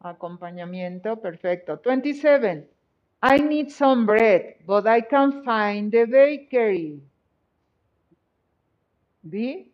[0.01, 1.17] Acompañamiento.
[1.21, 1.81] Perfecto.
[1.83, 2.69] 27.
[3.23, 7.01] I need some bread, but I can't find the bakery.
[9.29, 9.73] B.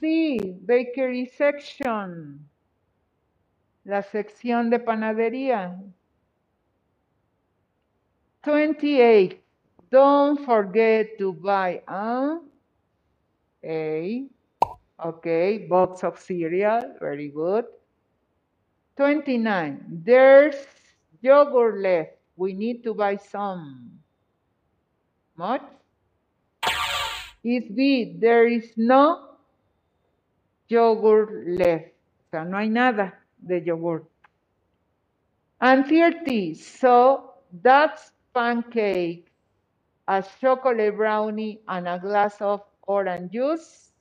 [0.00, 0.38] C.
[0.66, 2.49] Bakery section.
[3.90, 5.76] La sección de panadería.
[8.44, 9.36] 28.
[9.90, 12.38] Don't forget to buy a
[13.64, 14.28] A.
[15.04, 16.94] Okay, box of cereal.
[17.00, 17.64] Very good.
[18.96, 19.84] 29.
[20.04, 20.54] There's
[21.20, 22.12] yogurt left.
[22.36, 23.98] We need to buy some.
[25.34, 25.62] Much?
[27.42, 28.14] Is B.
[28.20, 29.34] There is no
[30.68, 31.90] yogurt left.
[31.90, 34.04] O sea, no hay nada de yogurt.
[35.60, 36.54] And 30.
[36.54, 39.26] So that's pancake,
[40.08, 43.92] a chocolate brownie, and a glass of orange juice.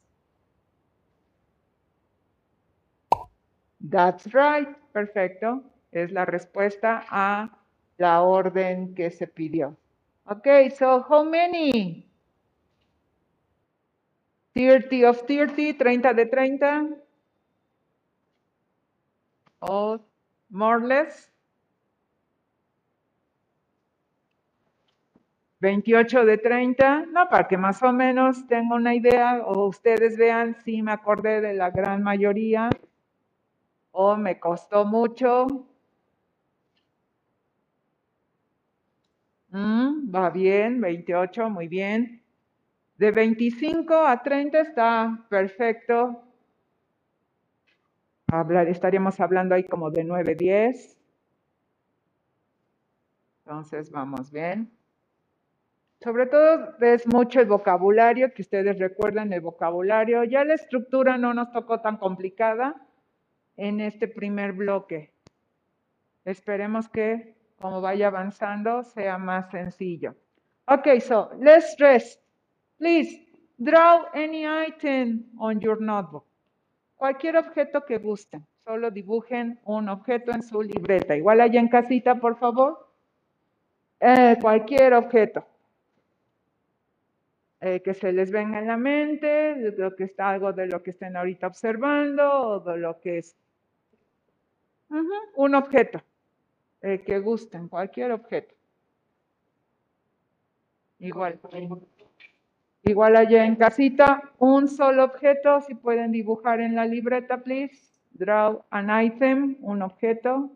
[3.81, 4.67] That's right.
[4.93, 5.63] Perfecto.
[5.91, 7.49] Es la respuesta a
[7.97, 9.75] la orden que se pidió.
[10.29, 12.05] Okay, so how many?
[14.55, 17.08] 30 of 30, 30 de 30.
[19.61, 19.99] Or
[20.49, 21.29] more or less.
[25.61, 30.55] 28 de 30, no, para que más o menos tenga una idea o ustedes vean
[30.63, 32.69] si me acordé de la gran mayoría
[33.91, 35.47] o me costó mucho.
[39.51, 42.21] Mm, va bien, 28, muy bien.
[42.97, 46.23] De 25 a 30 está perfecto.
[48.31, 50.97] Hablar, estaríamos hablando ahí como de 9, 10.
[53.45, 54.71] Entonces, vamos bien.
[56.01, 60.23] Sobre todo es mucho el vocabulario, que ustedes recuerdan el vocabulario.
[60.23, 62.75] Ya la estructura no nos tocó tan complicada
[63.57, 65.11] en este primer bloque.
[66.23, 70.15] Esperemos que como vaya avanzando sea más sencillo.
[70.67, 72.21] Okay, so let's rest.
[72.77, 73.25] Please
[73.57, 76.28] draw any item on your notebook.
[76.99, 78.45] Cualquier objeto que gusten.
[78.65, 81.15] Solo dibujen un objeto en su libreta.
[81.15, 82.89] Igual allá en casita, por favor.
[84.01, 85.45] Eh, cualquier objeto.
[87.61, 90.83] Eh, que se les venga en la mente, de lo que está algo de lo
[90.83, 93.33] que estén ahorita observando o de lo que es
[94.89, 96.01] Ujú, un objeto
[96.81, 98.53] eh, que gusten, cualquier objeto.
[100.99, 101.39] Igual.
[102.89, 107.77] Igual allá en casita, un solo objeto, si pueden dibujar en la libreta, please.
[108.13, 110.49] Draw an item, un objeto.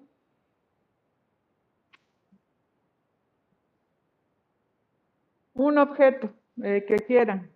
[5.54, 6.32] Un objeto
[6.64, 7.53] eh, que quieran.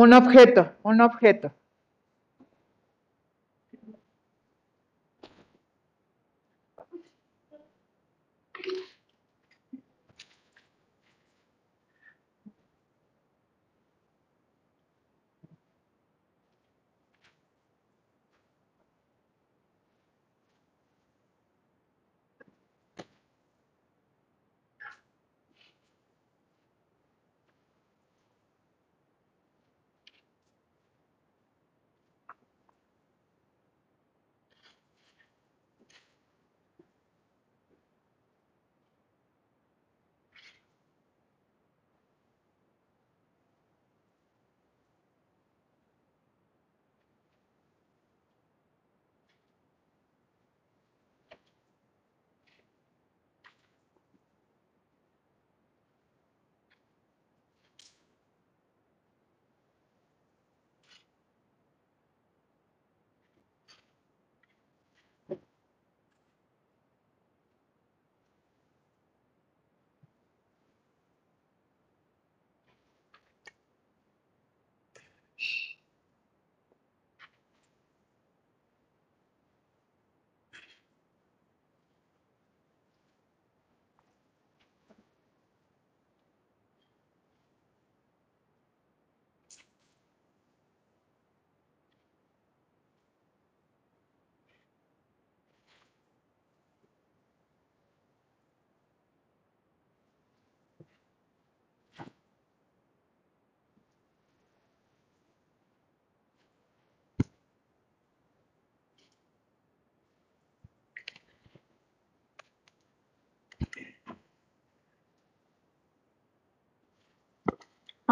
[0.00, 1.52] Un objeto, un objeto.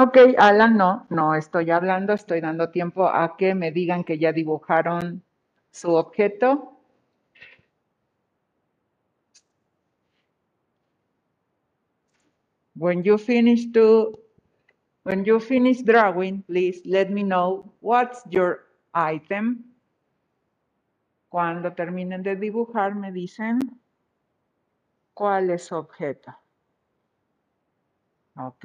[0.01, 4.33] Ok, Alan, no, no estoy hablando, estoy dando tiempo a que me digan que ya
[4.33, 5.25] dibujaron
[5.73, 6.79] su objeto.
[12.77, 14.21] When you finish to,
[15.03, 19.65] when you finish drawing, please let me know what's your item.
[21.29, 23.59] Cuando terminen de dibujar, me dicen
[25.13, 26.33] cuál es su objeto.
[28.37, 28.65] Ok,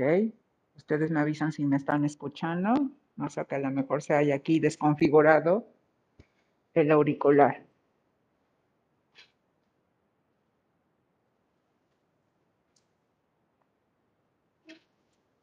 [0.75, 2.89] ustedes me avisan si me están escuchando.
[3.15, 5.65] No sé que a lo mejor se haya aquí desconfigurado
[6.73, 7.63] el auricular.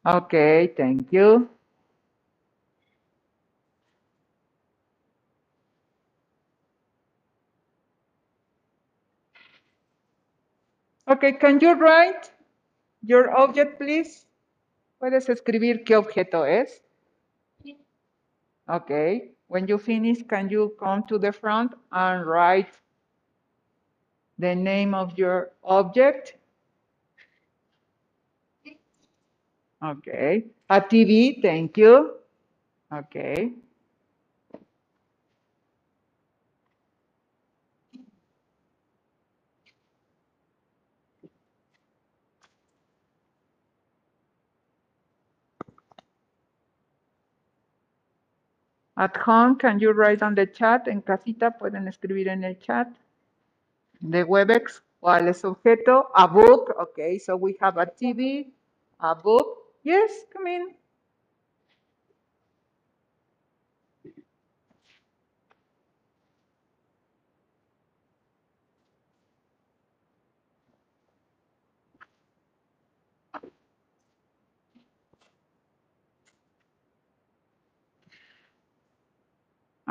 [0.03, 1.47] Okay, thank you.
[11.07, 12.31] Okay, can you write
[13.03, 14.25] your object, please?
[15.01, 16.83] ¿Puedes escribir qué objeto es?
[18.69, 19.33] Okay.
[19.47, 22.69] When you finish, can you come to the front and write
[24.37, 26.37] the name of your object?
[29.83, 30.45] Okay.
[30.69, 32.17] A TV, thank you.
[32.93, 33.53] Okay.
[49.01, 50.87] At home, can you write on the chat?
[50.87, 52.87] En casita pueden escribir en el chat.
[53.99, 56.11] The Webex, ¿cuál es objeto?
[56.13, 56.75] A book.
[56.79, 58.53] Okay, so we have a TV,
[58.99, 59.57] a book.
[59.81, 60.75] Yes, come in.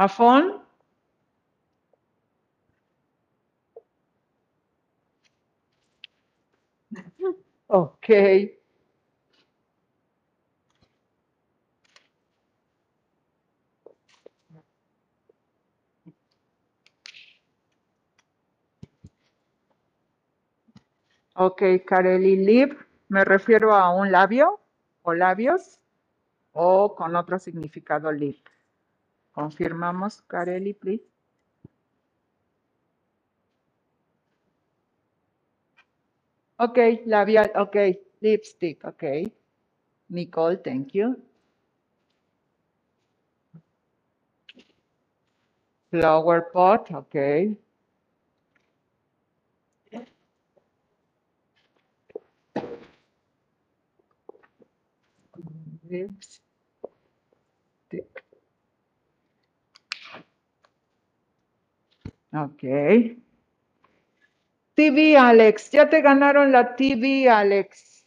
[0.01, 0.63] A phone.
[7.69, 8.57] Okay.
[21.35, 22.73] Ok, Carely lip,
[23.09, 24.61] me refiero a un labio
[25.03, 25.79] o labios
[26.53, 28.39] o con otro significado lip.
[29.41, 31.03] Confirmamos, Carely, please.
[36.59, 37.77] Ok, labial, ok,
[38.21, 39.33] lipstick, ok.
[40.11, 41.17] Nicole, thank you.
[45.91, 47.57] Flower pot, ok.
[55.89, 56.50] Lipstick.
[62.33, 62.63] Ok.
[64.75, 65.71] TV, Alex.
[65.73, 68.07] Ya te ganaron la TV, Alex.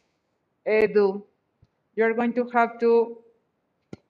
[0.66, 1.26] Edu.
[1.96, 3.22] You're going to have to,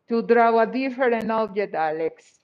[0.07, 2.39] to draw a different object, Alex.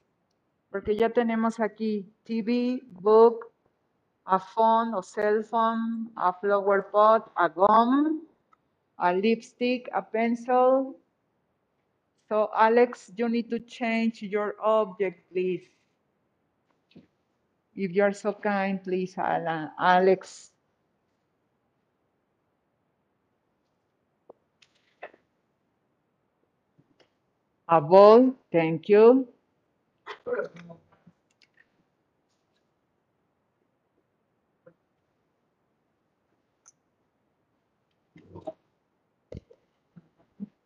[0.72, 3.51] Porque ya tenemos aquí TV, book,
[4.26, 8.28] a phone or cell phone, a flower pot, a gum,
[8.99, 10.95] a lipstick, a pencil.
[12.28, 15.65] So, Alex, you need to change your object, please.
[17.80, 20.51] If you're so kind, please, Alan, Alex.
[27.69, 29.30] A ball, thank you.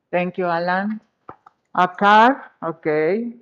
[0.09, 0.99] Thank you, Alan.
[1.75, 3.33] A car, okay.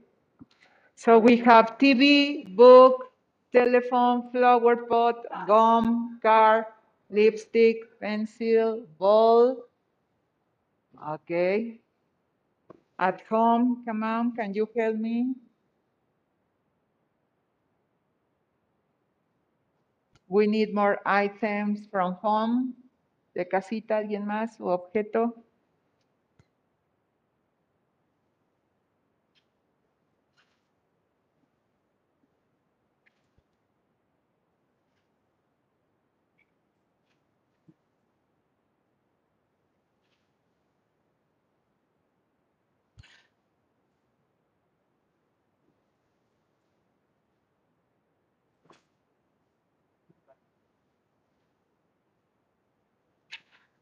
[0.95, 3.10] So we have TV, book,
[3.51, 6.67] telephone, flower pot, gum, car,
[7.09, 9.57] lipstick, pencil, ball.
[11.15, 11.79] Okay.
[12.99, 15.33] At home, come on, can you help me?
[20.27, 22.75] We need more items from home.
[23.33, 24.59] De casita, ¿alguien más?
[24.59, 25.33] ¿O objeto?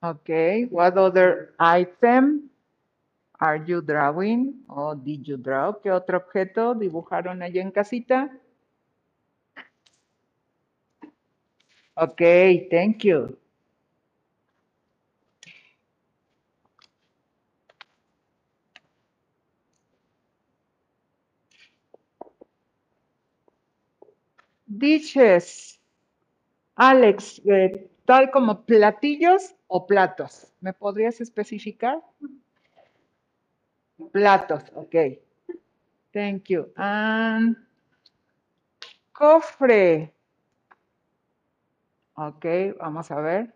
[0.02, 2.50] Okay, what other item?
[3.40, 4.64] Are you drawing?
[4.70, 5.74] O did you draw?
[5.82, 8.30] ¿Qué otro objeto dibujaron allí en casita?
[11.96, 12.22] Ok,
[12.72, 13.38] thank you.
[24.68, 25.78] Dishes.
[26.78, 30.52] Alex, eh, tal como platillos o platos.
[30.62, 32.02] ¿Me podrías especificar?
[34.12, 34.96] Platos, ok.
[36.12, 36.74] Thank you.
[36.76, 37.56] And
[39.12, 40.12] cofre.
[42.16, 42.46] Ok,
[42.80, 43.54] vamos a ver.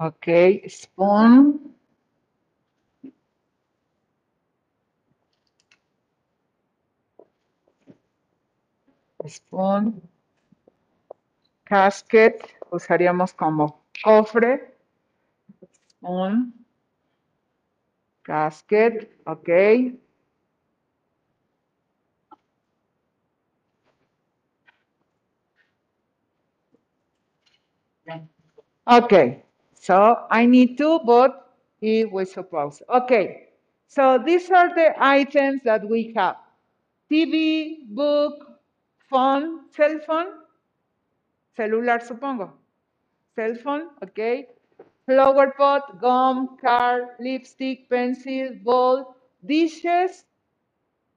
[0.00, 0.26] Ok,
[0.66, 1.76] spoon.
[9.28, 10.00] Spoon.
[11.64, 12.40] Casket,
[12.70, 14.74] usaríamos como cofre.
[15.90, 16.54] Spoon.
[18.24, 19.48] Casket, ok.
[28.86, 29.44] Okay,
[29.80, 32.82] so I need to, but if was supposed.
[32.90, 33.48] Okay,
[33.88, 36.36] so these are the items that we have.
[37.10, 38.60] TV, book,
[39.08, 40.26] phone, cell phone,
[41.56, 42.50] celular supongo.
[43.34, 44.48] Cell phone, okay.
[45.06, 50.26] Flower pot, gum, car, lipstick, pencil, bowl, dishes,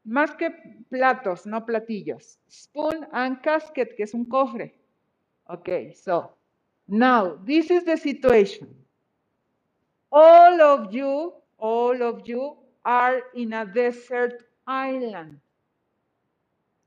[0.07, 0.49] más que
[0.89, 2.37] platos, no platillos.
[2.49, 4.71] Spoon and casket, que es un cofre.
[5.49, 6.31] Okay, so
[6.87, 8.73] now this is the situation.
[10.11, 15.39] All of you, all of you are in a desert island.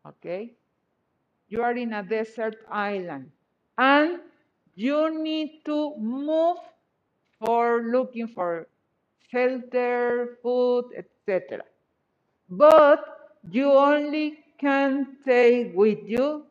[0.07, 0.55] Okay?
[1.49, 3.31] You are in a desert island.
[3.79, 4.21] And
[4.75, 6.59] you need to move
[7.39, 8.69] for looking for
[9.31, 11.63] shelter, food, etc.
[12.49, 13.05] But
[13.51, 16.47] you only can take with you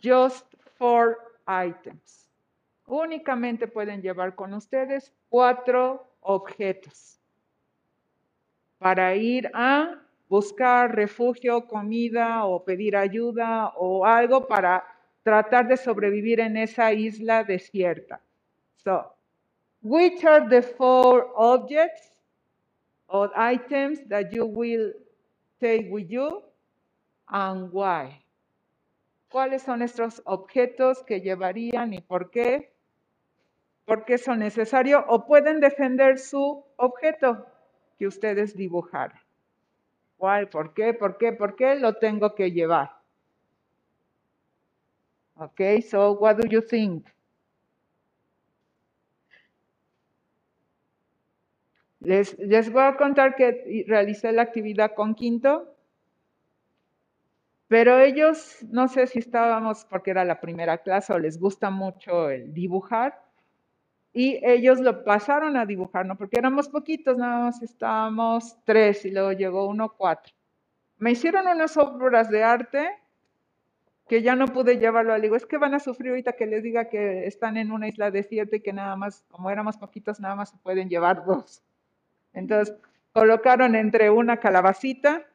[0.00, 0.44] just
[0.78, 2.25] four items.
[2.86, 7.20] Únicamente pueden llevar con ustedes cuatro objetos
[8.78, 14.84] para ir a buscar refugio, comida o pedir ayuda o algo para
[15.22, 18.20] tratar de sobrevivir en esa isla desierta.
[18.76, 19.12] So,
[19.82, 22.16] which are the four objects
[23.08, 24.92] or items that you will
[25.58, 26.42] take with you
[27.28, 28.22] and why?
[29.28, 32.75] ¿Cuáles son estos objetos que llevarían y por qué?
[33.86, 35.02] ¿Por qué son necesarios?
[35.06, 37.46] O pueden defender su objeto
[37.98, 39.18] que ustedes dibujaron.
[40.16, 40.48] ¿Cuál?
[40.48, 40.92] ¿Por qué?
[40.92, 41.32] ¿Por qué?
[41.32, 42.90] ¿Por qué lo tengo que llevar?
[45.38, 47.06] Okay, so what do you think?
[52.00, 55.74] Les, les voy a contar que realicé la actividad con quinto,
[57.68, 62.30] pero ellos, no sé si estábamos porque era la primera clase o les gusta mucho
[62.30, 63.25] el dibujar,
[64.16, 66.16] y ellos lo pasaron a dibujar, ¿no?
[66.16, 70.32] Porque éramos poquitos, nada más estábamos tres y luego llegó uno, cuatro.
[70.96, 72.88] Me hicieron unas obras de arte
[74.08, 75.14] que ya no pude llevarlo.
[75.14, 77.88] Le digo, es que van a sufrir ahorita que les diga que están en una
[77.88, 81.62] isla desierta y que nada más, como éramos poquitos, nada más se pueden llevar dos.
[82.32, 82.74] Entonces,
[83.12, 85.26] colocaron entre una calabacita,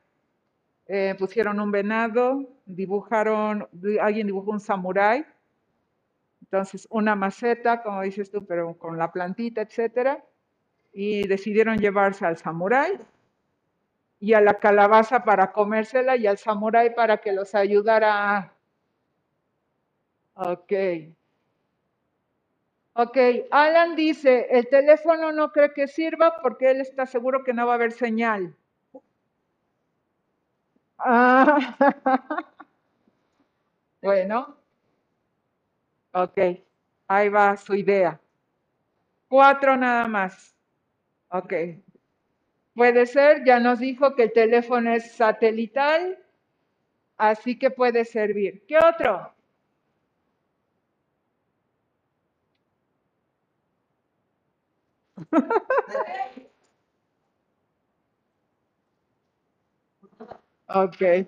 [0.88, 3.68] eh, pusieron un venado, dibujaron,
[4.02, 5.24] alguien dibujó un samurái,
[6.52, 10.22] entonces una maceta, como dices tú, pero con la plantita, etcétera,
[10.92, 13.00] y decidieron llevarse al samurái
[14.20, 18.54] y a la calabaza para comérsela y al samurái para que los ayudara.
[20.36, 20.74] Ok.
[22.94, 23.18] Ok,
[23.52, 27.74] Alan dice, el teléfono no cree que sirva porque él está seguro que no va
[27.74, 28.58] a haber señal.
[30.98, 31.76] Ah,
[34.02, 34.58] bueno,
[36.14, 36.38] ok,
[37.08, 38.20] ahí va su idea.
[39.28, 40.56] Cuatro nada más.
[41.30, 41.54] Ok.
[42.76, 46.20] Puede ser, ya nos dijo que el teléfono es satelital.
[47.18, 48.66] Así que puede servir.
[48.68, 49.34] ¿Qué otro?
[60.68, 61.28] Ok.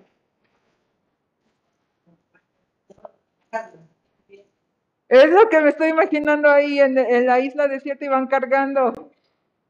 [5.14, 9.12] Es lo que me estoy imaginando ahí en, la isla desierta y van cargando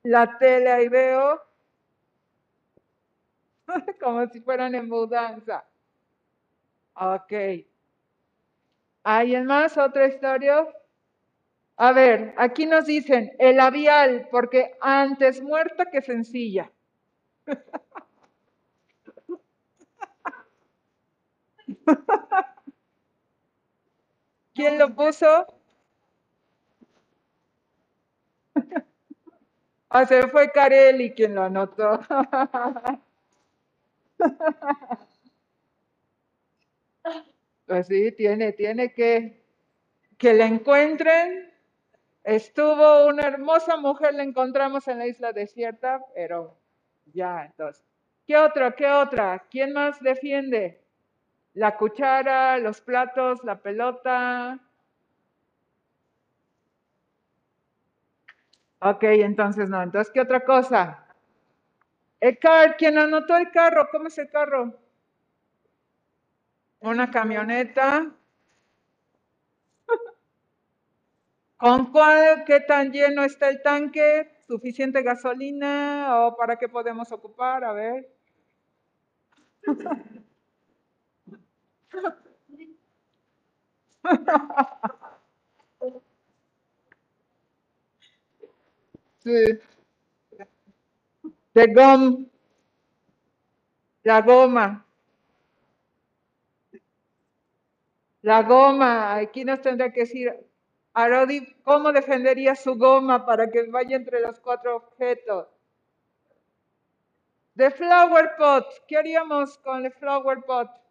[0.02, 1.38] la tele, ahí veo
[4.00, 5.62] como si fueran en mudanza.
[6.94, 7.32] Ok.
[9.02, 9.76] ¿Alguien más?
[9.76, 10.66] ¿Otra historia?
[11.76, 16.72] A ver, aquí nos dicen el labial, porque antes muerta que sencilla.
[24.65, 25.47] ¿Quién lo puso?
[29.89, 32.01] Ah, se fue Carelli quien lo anotó.
[37.66, 39.43] Pues sí, tiene, tiene que
[40.19, 41.53] que la encuentren.
[42.24, 46.59] Estuvo una hermosa mujer, la encontramos en la isla desierta, pero
[47.15, 47.85] ya, entonces.
[48.27, 48.77] ¿Qué otra?
[48.77, 49.47] ¿Qué otra?
[49.51, 50.84] ¿Quién más defiende?
[51.55, 54.60] La cuchara, los platos, la pelota.
[58.81, 59.82] Ok, entonces no.
[59.82, 61.06] Entonces, ¿qué otra cosa?
[62.18, 63.89] El car, ¿quién anotó el carro?
[63.93, 64.74] ¿Cómo es el carro?
[66.90, 67.89] Una camioneta.
[71.56, 74.31] ¿Con cuál, qué tan lleno está el tanque?
[74.47, 77.64] ¿Suficiente gasolina o para qué podemos ocupar?
[77.64, 78.09] A ver.
[89.24, 89.58] Sí.
[91.54, 92.26] De gom.
[94.02, 94.84] La goma.
[98.22, 99.14] La goma.
[99.14, 100.30] Aquí nos tendrá que decir,
[100.92, 105.48] Arodi, ¿cómo defendería su goma para que vaya entre los cuatro objetos?
[107.56, 108.66] The flower pot.
[108.86, 110.84] ¿Qué haríamos con el flower pot?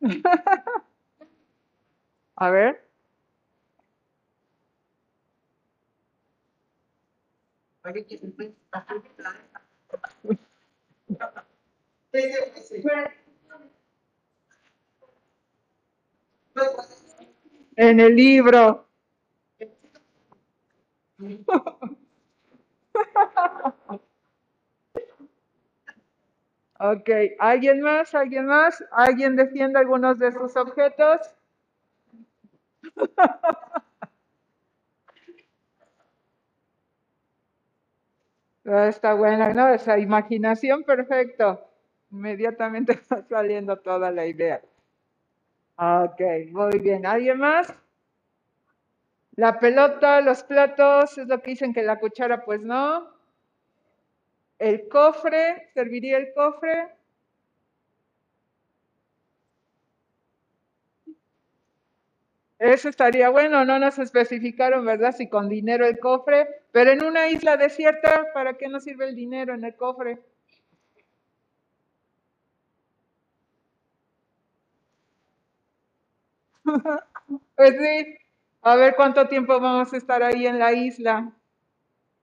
[2.36, 2.80] A ver.
[17.76, 18.88] En el libro.
[26.88, 28.14] Ok, ¿alguien más?
[28.14, 28.84] ¿Alguien más?
[28.92, 31.18] ¿Alguien defiende algunos de sus objetos?
[38.66, 39.68] Ah, Está buena, ¿no?
[39.68, 41.66] Esa imaginación, perfecto.
[42.10, 44.60] Inmediatamente está saliendo toda la idea.
[45.78, 46.20] Ok,
[46.50, 47.06] muy bien.
[47.06, 47.72] ¿Alguien más?
[49.36, 53.13] La pelota, los platos, es lo que dicen que la cuchara, pues no.
[54.68, 56.88] El cofre, ¿serviría el cofre?
[62.58, 65.14] Eso estaría bueno, no nos especificaron, ¿verdad?
[65.14, 69.14] Si con dinero el cofre, pero en una isla desierta, ¿para qué nos sirve el
[69.14, 70.18] dinero en el cofre?
[77.56, 78.16] Pues sí,
[78.62, 81.32] a ver cuánto tiempo vamos a estar ahí en la isla.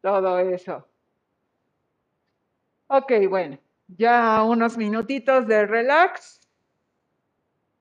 [0.02, 0.88] Todo eso.
[2.94, 3.58] Ok, bueno,
[3.88, 6.42] ya unos minutitos de relax.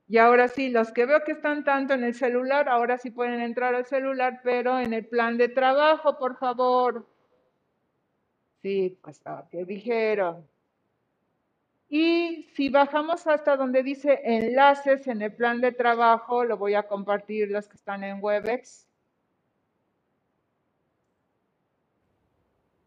[0.07, 3.41] Y ahora sí, los que veo que están tanto en el celular, ahora sí pueden
[3.41, 7.09] entrar al celular, pero en el plan de trabajo, por favor.
[8.63, 10.47] Sí, pues, ah, ¿qué dijeron?
[11.89, 16.87] Y si bajamos hasta donde dice enlaces en el plan de trabajo, lo voy a
[16.87, 18.87] compartir los que están en Webex.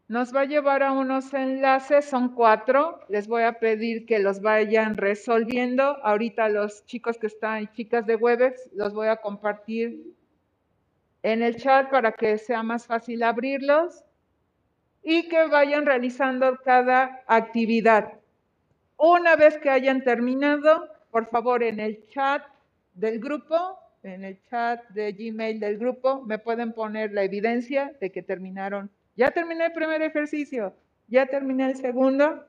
[0.06, 3.00] Nos va a llevar a unos enlaces, son cuatro.
[3.08, 5.82] Les voy a pedir que los vayan resolviendo.
[6.04, 10.14] Ahorita los chicos que están, chicas de Webex, los voy a compartir
[11.22, 14.04] en el chat para que sea más fácil abrirlos
[15.02, 18.12] y que vayan realizando cada actividad.
[18.98, 22.42] Una vez que hayan terminado, por favor, en el chat
[22.92, 28.12] del grupo, en el chat de Gmail del grupo, me pueden poner la evidencia de
[28.12, 28.90] que terminaron.
[29.16, 30.74] Ya terminé el primer ejercicio,
[31.08, 32.46] ya terminé el segundo.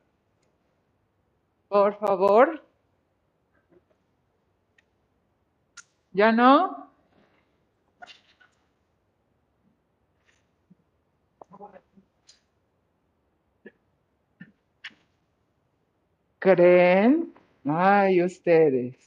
[1.67, 2.63] Por favor.
[6.13, 6.89] ¿Ya no?
[16.39, 17.33] ¿Creen?
[17.65, 19.05] Ay, ustedes.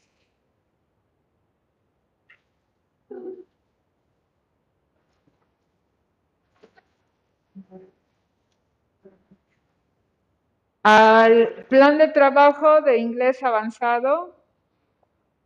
[10.90, 14.35] Al plan de trabajo de inglés avanzado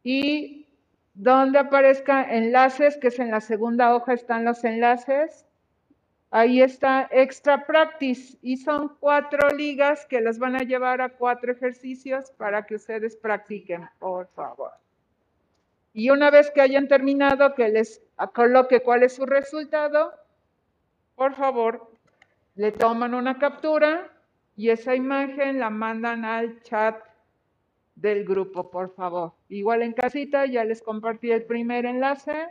[0.04, 0.68] y
[1.14, 5.44] donde aparezcan enlaces, que es en la segunda hoja están los enlaces.
[6.30, 11.50] Ahí está Extra Practice y son cuatro ligas que las van a llevar a cuatro
[11.50, 14.70] ejercicios para que ustedes practiquen, por favor.
[15.92, 18.00] Y una vez que hayan terminado, que les
[18.32, 20.14] coloque cuál es su resultado,
[21.16, 21.90] por favor,
[22.54, 24.08] le toman una captura
[24.62, 27.02] y esa imagen la mandan al chat
[27.96, 29.32] del grupo, por favor.
[29.48, 32.46] Igual en casita ya les compartí el primer enlace.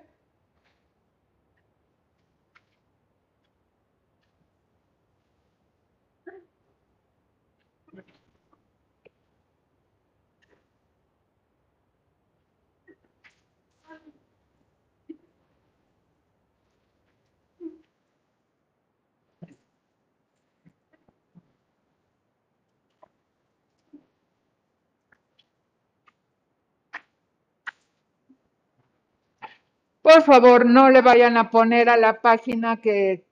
[30.01, 33.23] Por favor, no le vayan a poner a la página que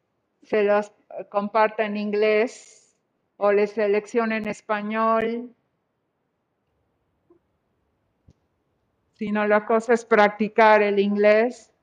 [0.43, 0.91] se los
[1.29, 2.95] comparta en inglés
[3.37, 5.55] o le seleccione en español.
[9.13, 11.73] Sino la cosa es practicar el inglés.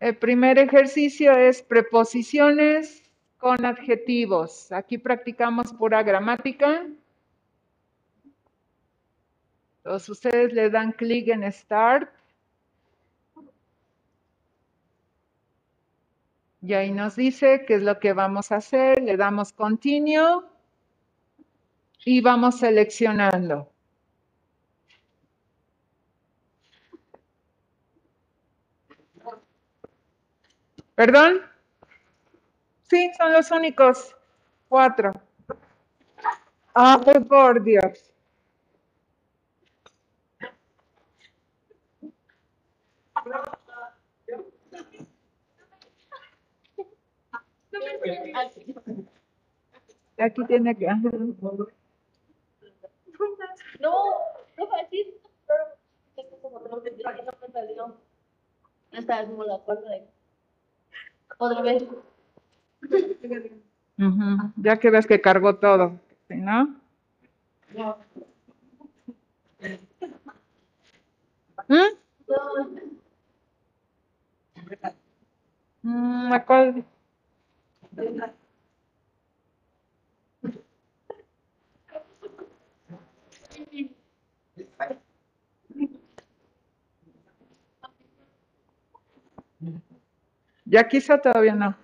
[0.00, 3.07] El primer ejercicio es preposiciones
[3.38, 4.70] con adjetivos.
[4.72, 6.86] Aquí practicamos pura gramática.
[9.78, 12.10] Entonces ustedes le dan clic en Start.
[16.60, 19.00] Y ahí nos dice qué es lo que vamos a hacer.
[19.02, 20.42] Le damos Continue
[22.04, 23.70] y vamos seleccionando.
[30.96, 31.47] ¿Perdón?
[32.88, 34.16] Sí, son los únicos
[34.68, 35.12] cuatro.
[36.72, 38.12] Ay, por Dios.
[50.18, 50.86] Aquí tiene que.
[50.86, 51.10] No,
[54.56, 55.14] no así.
[56.16, 57.94] No me.
[58.92, 60.08] Esta es como la cuarta de.
[61.38, 61.84] Otra vez.
[63.98, 66.74] Ujú, Ya que ves que cargó todo, ¿sí, ¿no?
[71.68, 71.98] ¿Mm?
[75.82, 76.84] Mm, ¿a cuál?
[90.64, 91.74] Ya quizá todavía no.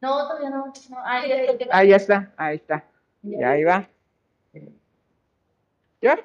[0.00, 0.66] No, todavía no.
[0.66, 0.72] no.
[1.04, 1.76] Ahí ya está.
[1.76, 2.84] Ahí está, ahí está.
[3.22, 3.88] Y ahí va.
[6.00, 6.18] ¿Ya?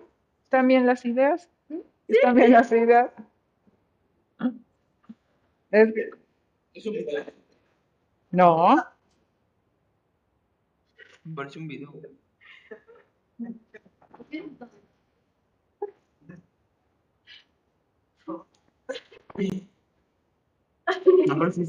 [0.43, 1.49] ¿Están bien las ideas?
[2.07, 3.11] ¿Están bien las ideas?
[5.71, 7.33] Es que-
[8.31, 8.75] No,
[11.35, 11.93] Parece un video.
[21.27, 21.65] No parece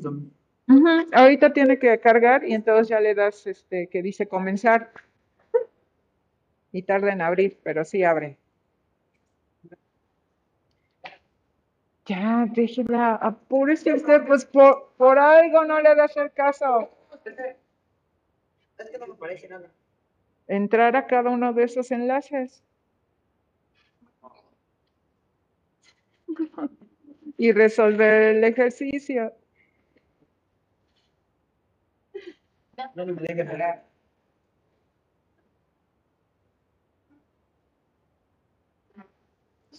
[0.73, 4.91] Ujú, Ahorita tiene que cargar y entonces ya le das este que dice comenzar.
[6.73, 8.37] Y tarda en abrir, pero sí abre.
[12.07, 16.89] Ya, déjela, apúrese usted, pues por, por algo no le da hacer caso.
[18.77, 19.71] Es que no me parece nada.
[20.49, 22.63] Entrar a cada uno de esos enlaces.
[27.37, 29.33] Y resolver el ejercicio.
[32.95, 33.85] No me deja pegar.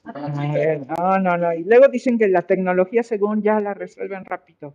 [0.05, 1.53] No, no, no.
[1.53, 4.73] Y luego dicen que la tecnología, según ya la resuelven rápido.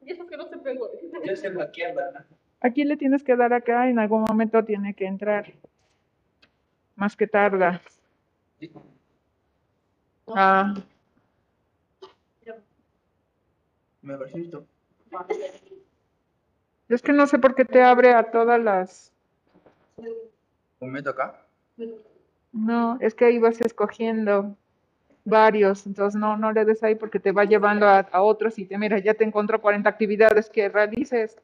[0.00, 0.88] Y eso que no se pegó.
[1.24, 2.26] Yo izquierda.
[2.60, 5.52] Aquí le tienes que dar acá, en algún momento tiene que entrar.
[6.94, 7.80] Más que tarda.
[10.28, 10.74] Ah,
[14.02, 14.66] Me esto.
[16.96, 19.12] Es que no sé por qué te abre a todas las.
[20.80, 21.26] ¿O meto acá?
[22.52, 24.56] No, es que ahí vas escogiendo.
[25.24, 28.66] varios, entonces no, no le des ahí porque te va llevando a, a otros y
[28.66, 31.38] te mira, ya te encontró 40 actividades que realices.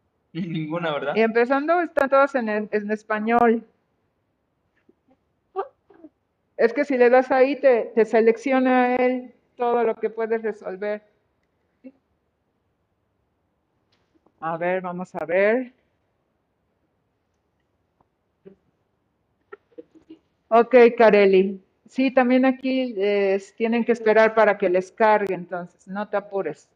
[0.32, 1.16] Ninguna, ¿verdad?
[1.16, 3.64] Y empezando, están todas en, el- en español.
[6.56, 11.02] Es que si le das ahí, te, te selecciona él todo lo que puedes resolver.
[14.42, 15.72] A ver, vamos a ver.
[20.48, 21.60] Ok, Carely.
[21.88, 22.94] Sí, también aquí
[23.56, 26.68] tienen que esperar para que les cargue, entonces no te apures.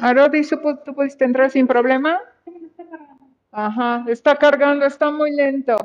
[0.07, 2.19] Arodi, ¿tú pu- tú pudiste entrar sin problema?
[3.53, 5.77] Ajá, está cargando, está muy lento.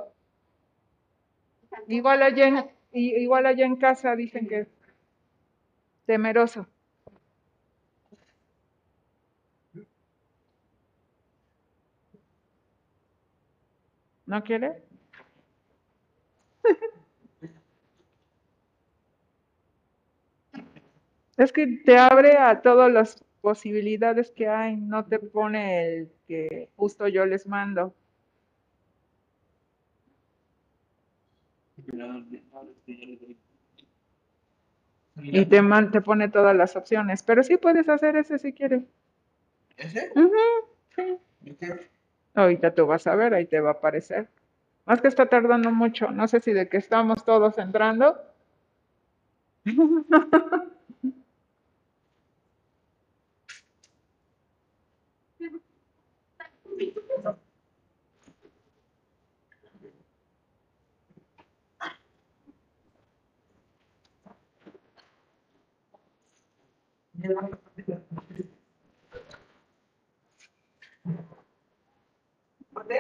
[1.89, 4.69] Igual allá en, igual allá en casa dicen que
[6.07, 6.67] temeroso.
[14.29, 14.85] ¿No quiere?
[21.39, 26.69] Es que te abre a todas las posibilidades que hay, no te pone el que
[26.77, 27.95] justo yo les mando.
[35.17, 37.23] Y te, man- te pone todas las opciones.
[37.23, 38.85] Pero sí puedes hacer ese si quieres.
[39.77, 40.11] ¿Ese?
[40.17, 40.33] Ujú,
[40.97, 41.19] sí.
[42.39, 44.29] Ahorita tú vas a ver, ahí te va a aparecer.
[44.87, 46.11] Más que está tardando mucho.
[46.11, 48.17] No sé si de que estamos todos entrando.
[72.89, 72.97] No,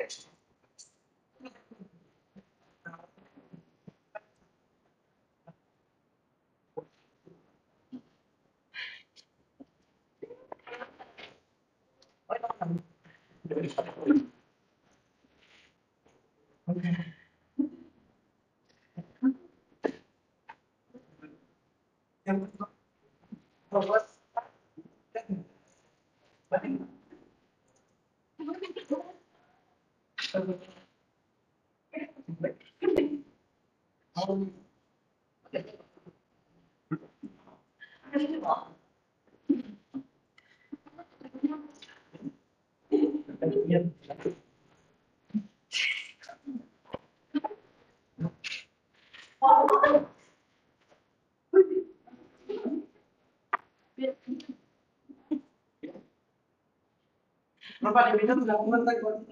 [57.98, 59.26] para eliminar la puerta con...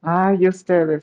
[0.00, 1.02] Ay, ustedes.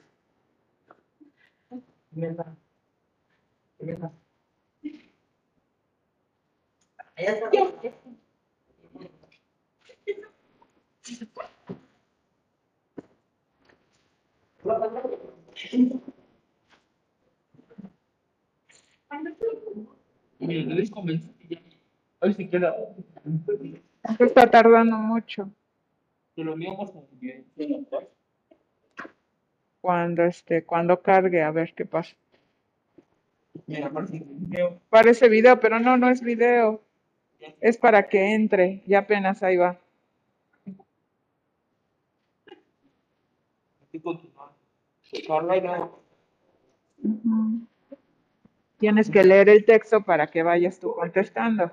[22.19, 22.75] Hoy queda.
[24.19, 25.49] Está tardando mucho.
[29.81, 32.15] Cuando este, cuando cargue, a ver qué pasa.
[33.67, 34.79] Mira, parece video.
[34.89, 36.81] Parece video, pero no, no es video.
[37.59, 38.81] Es para que entre.
[38.87, 39.77] Ya apenas ahí va.
[48.77, 51.71] Tienes que leer el texto para que vayas tú contestando.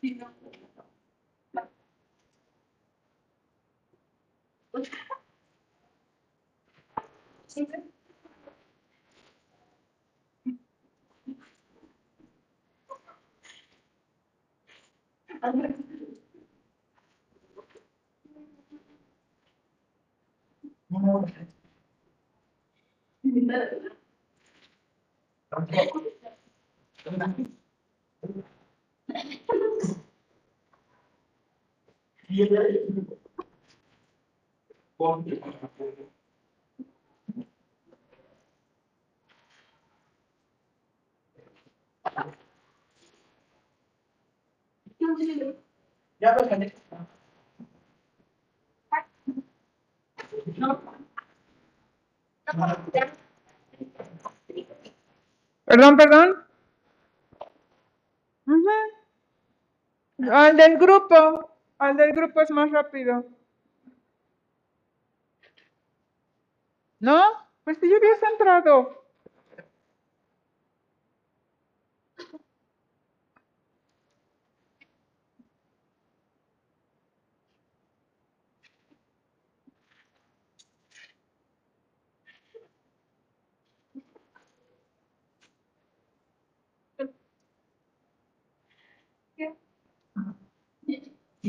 [0.00, 0.30] こんにちは。
[46.20, 46.74] Ya pues, lo.
[55.64, 56.44] Perdón, perdón.
[58.46, 58.97] Uh.
[60.18, 61.50] Al del grupo.
[61.78, 63.24] Al del grupo es más rápido.
[67.00, 67.22] ¿No?
[67.64, 69.04] Pues si ya habías entrado.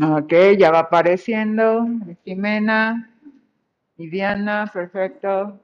[0.01, 1.85] Ok, ya va apareciendo.
[2.25, 3.09] Jimena
[3.97, 5.59] y Diana, perfecto.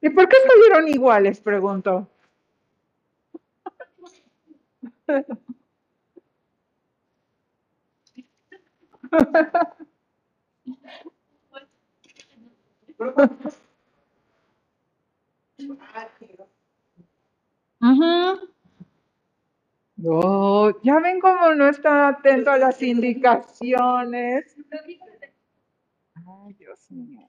[0.00, 1.38] ¿Y por qué salieron iguales?
[1.40, 2.08] Pregunto.
[19.96, 24.56] No, ya ven cómo no está atento a las indicaciones.
[26.14, 27.28] Ay, Dios mío.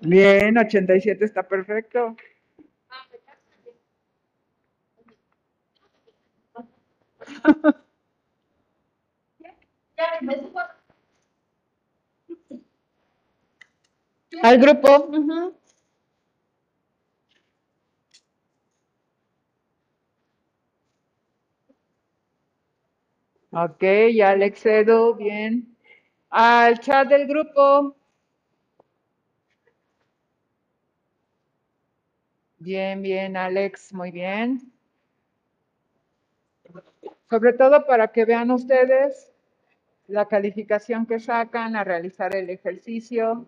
[0.00, 2.16] Bien, 87 está perfecto.
[6.54, 6.68] Ya empezó.
[14.42, 14.90] Al grupo.
[15.18, 15.40] ujú.
[23.50, 23.82] Ok,
[24.14, 25.76] ya le excedo, bien.
[26.30, 27.96] Al chat del grupo.
[32.58, 34.70] Bien, bien, Alex, muy bien.
[37.28, 39.32] Sobre todo para que vean ustedes
[40.06, 43.44] la calificación que sacan a realizar el ejercicio.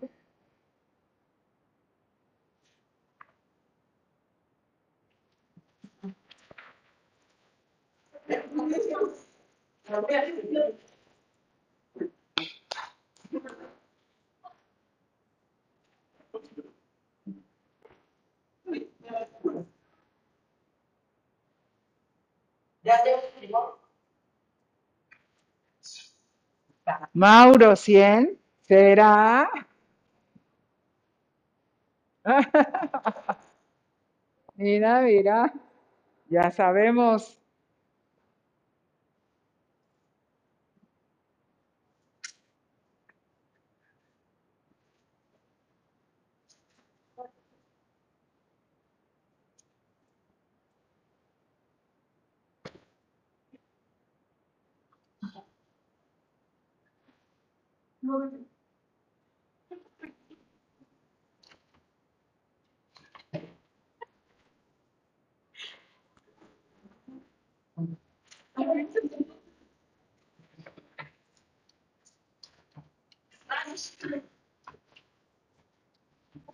[27.13, 28.39] Mauro, 100.
[28.63, 29.49] ¿Será?
[34.57, 35.53] Mira, mira.
[36.29, 37.38] Ya sabemos.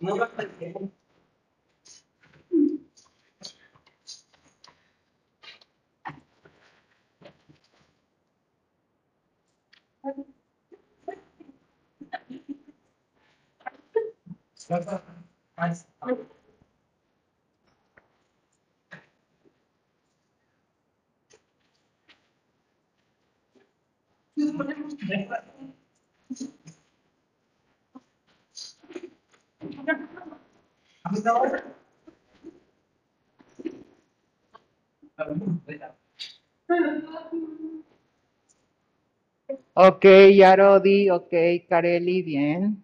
[0.01, 0.75] Não vai fazer.
[39.87, 40.05] Ok,
[40.35, 41.33] Yarodi, ok,
[41.69, 42.83] Kareli, bien.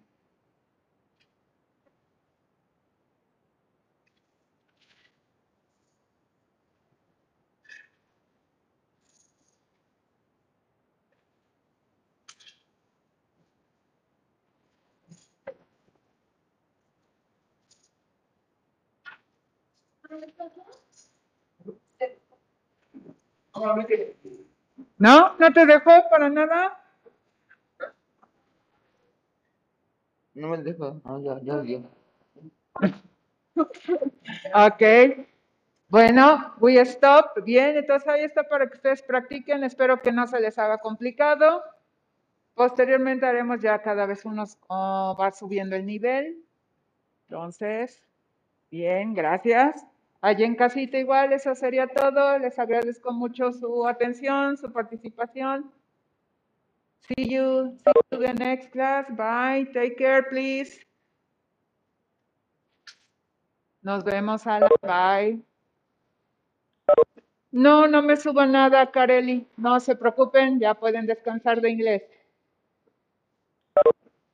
[24.98, 25.36] ¿No?
[25.40, 26.71] ¿No te dejó para nada?
[30.78, 31.02] No.
[31.04, 31.82] Ah, ya, ya, ya.
[34.68, 34.82] Ok.
[35.90, 37.44] Bueno, we stop.
[37.44, 39.64] Bien, entonces ahí está para que ustedes practiquen.
[39.64, 41.62] Espero que no se les haga complicado.
[42.54, 46.44] Posteriormente haremos ya cada vez unos, oh, va subiendo el nivel.
[47.28, 48.04] Entonces,
[48.70, 49.86] bien, gracias.
[50.22, 52.38] Allí en casita igual, eso sería todo.
[52.38, 55.72] Les agradezco mucho su atención, su participación.
[57.08, 59.06] See you, see you the next class.
[59.18, 59.66] Bye.
[59.74, 60.80] Take care, please.
[63.84, 65.40] Nos vemos a la bye.
[67.52, 69.48] No, no me suba nada, Kareli.
[69.58, 72.04] No se preocupen, ya pueden descansar de inglés.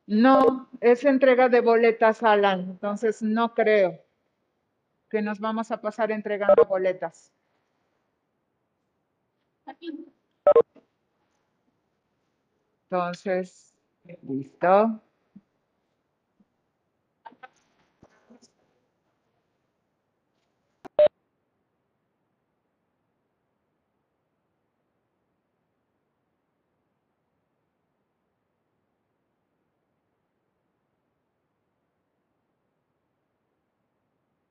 [0.06, 2.61] No, es entrega de boletas, Alan.
[2.61, 3.99] Entonces no creo
[5.10, 7.31] que nos vamos a pasar entregando boletas.
[12.89, 13.76] Entonces,
[14.23, 15.01] listo.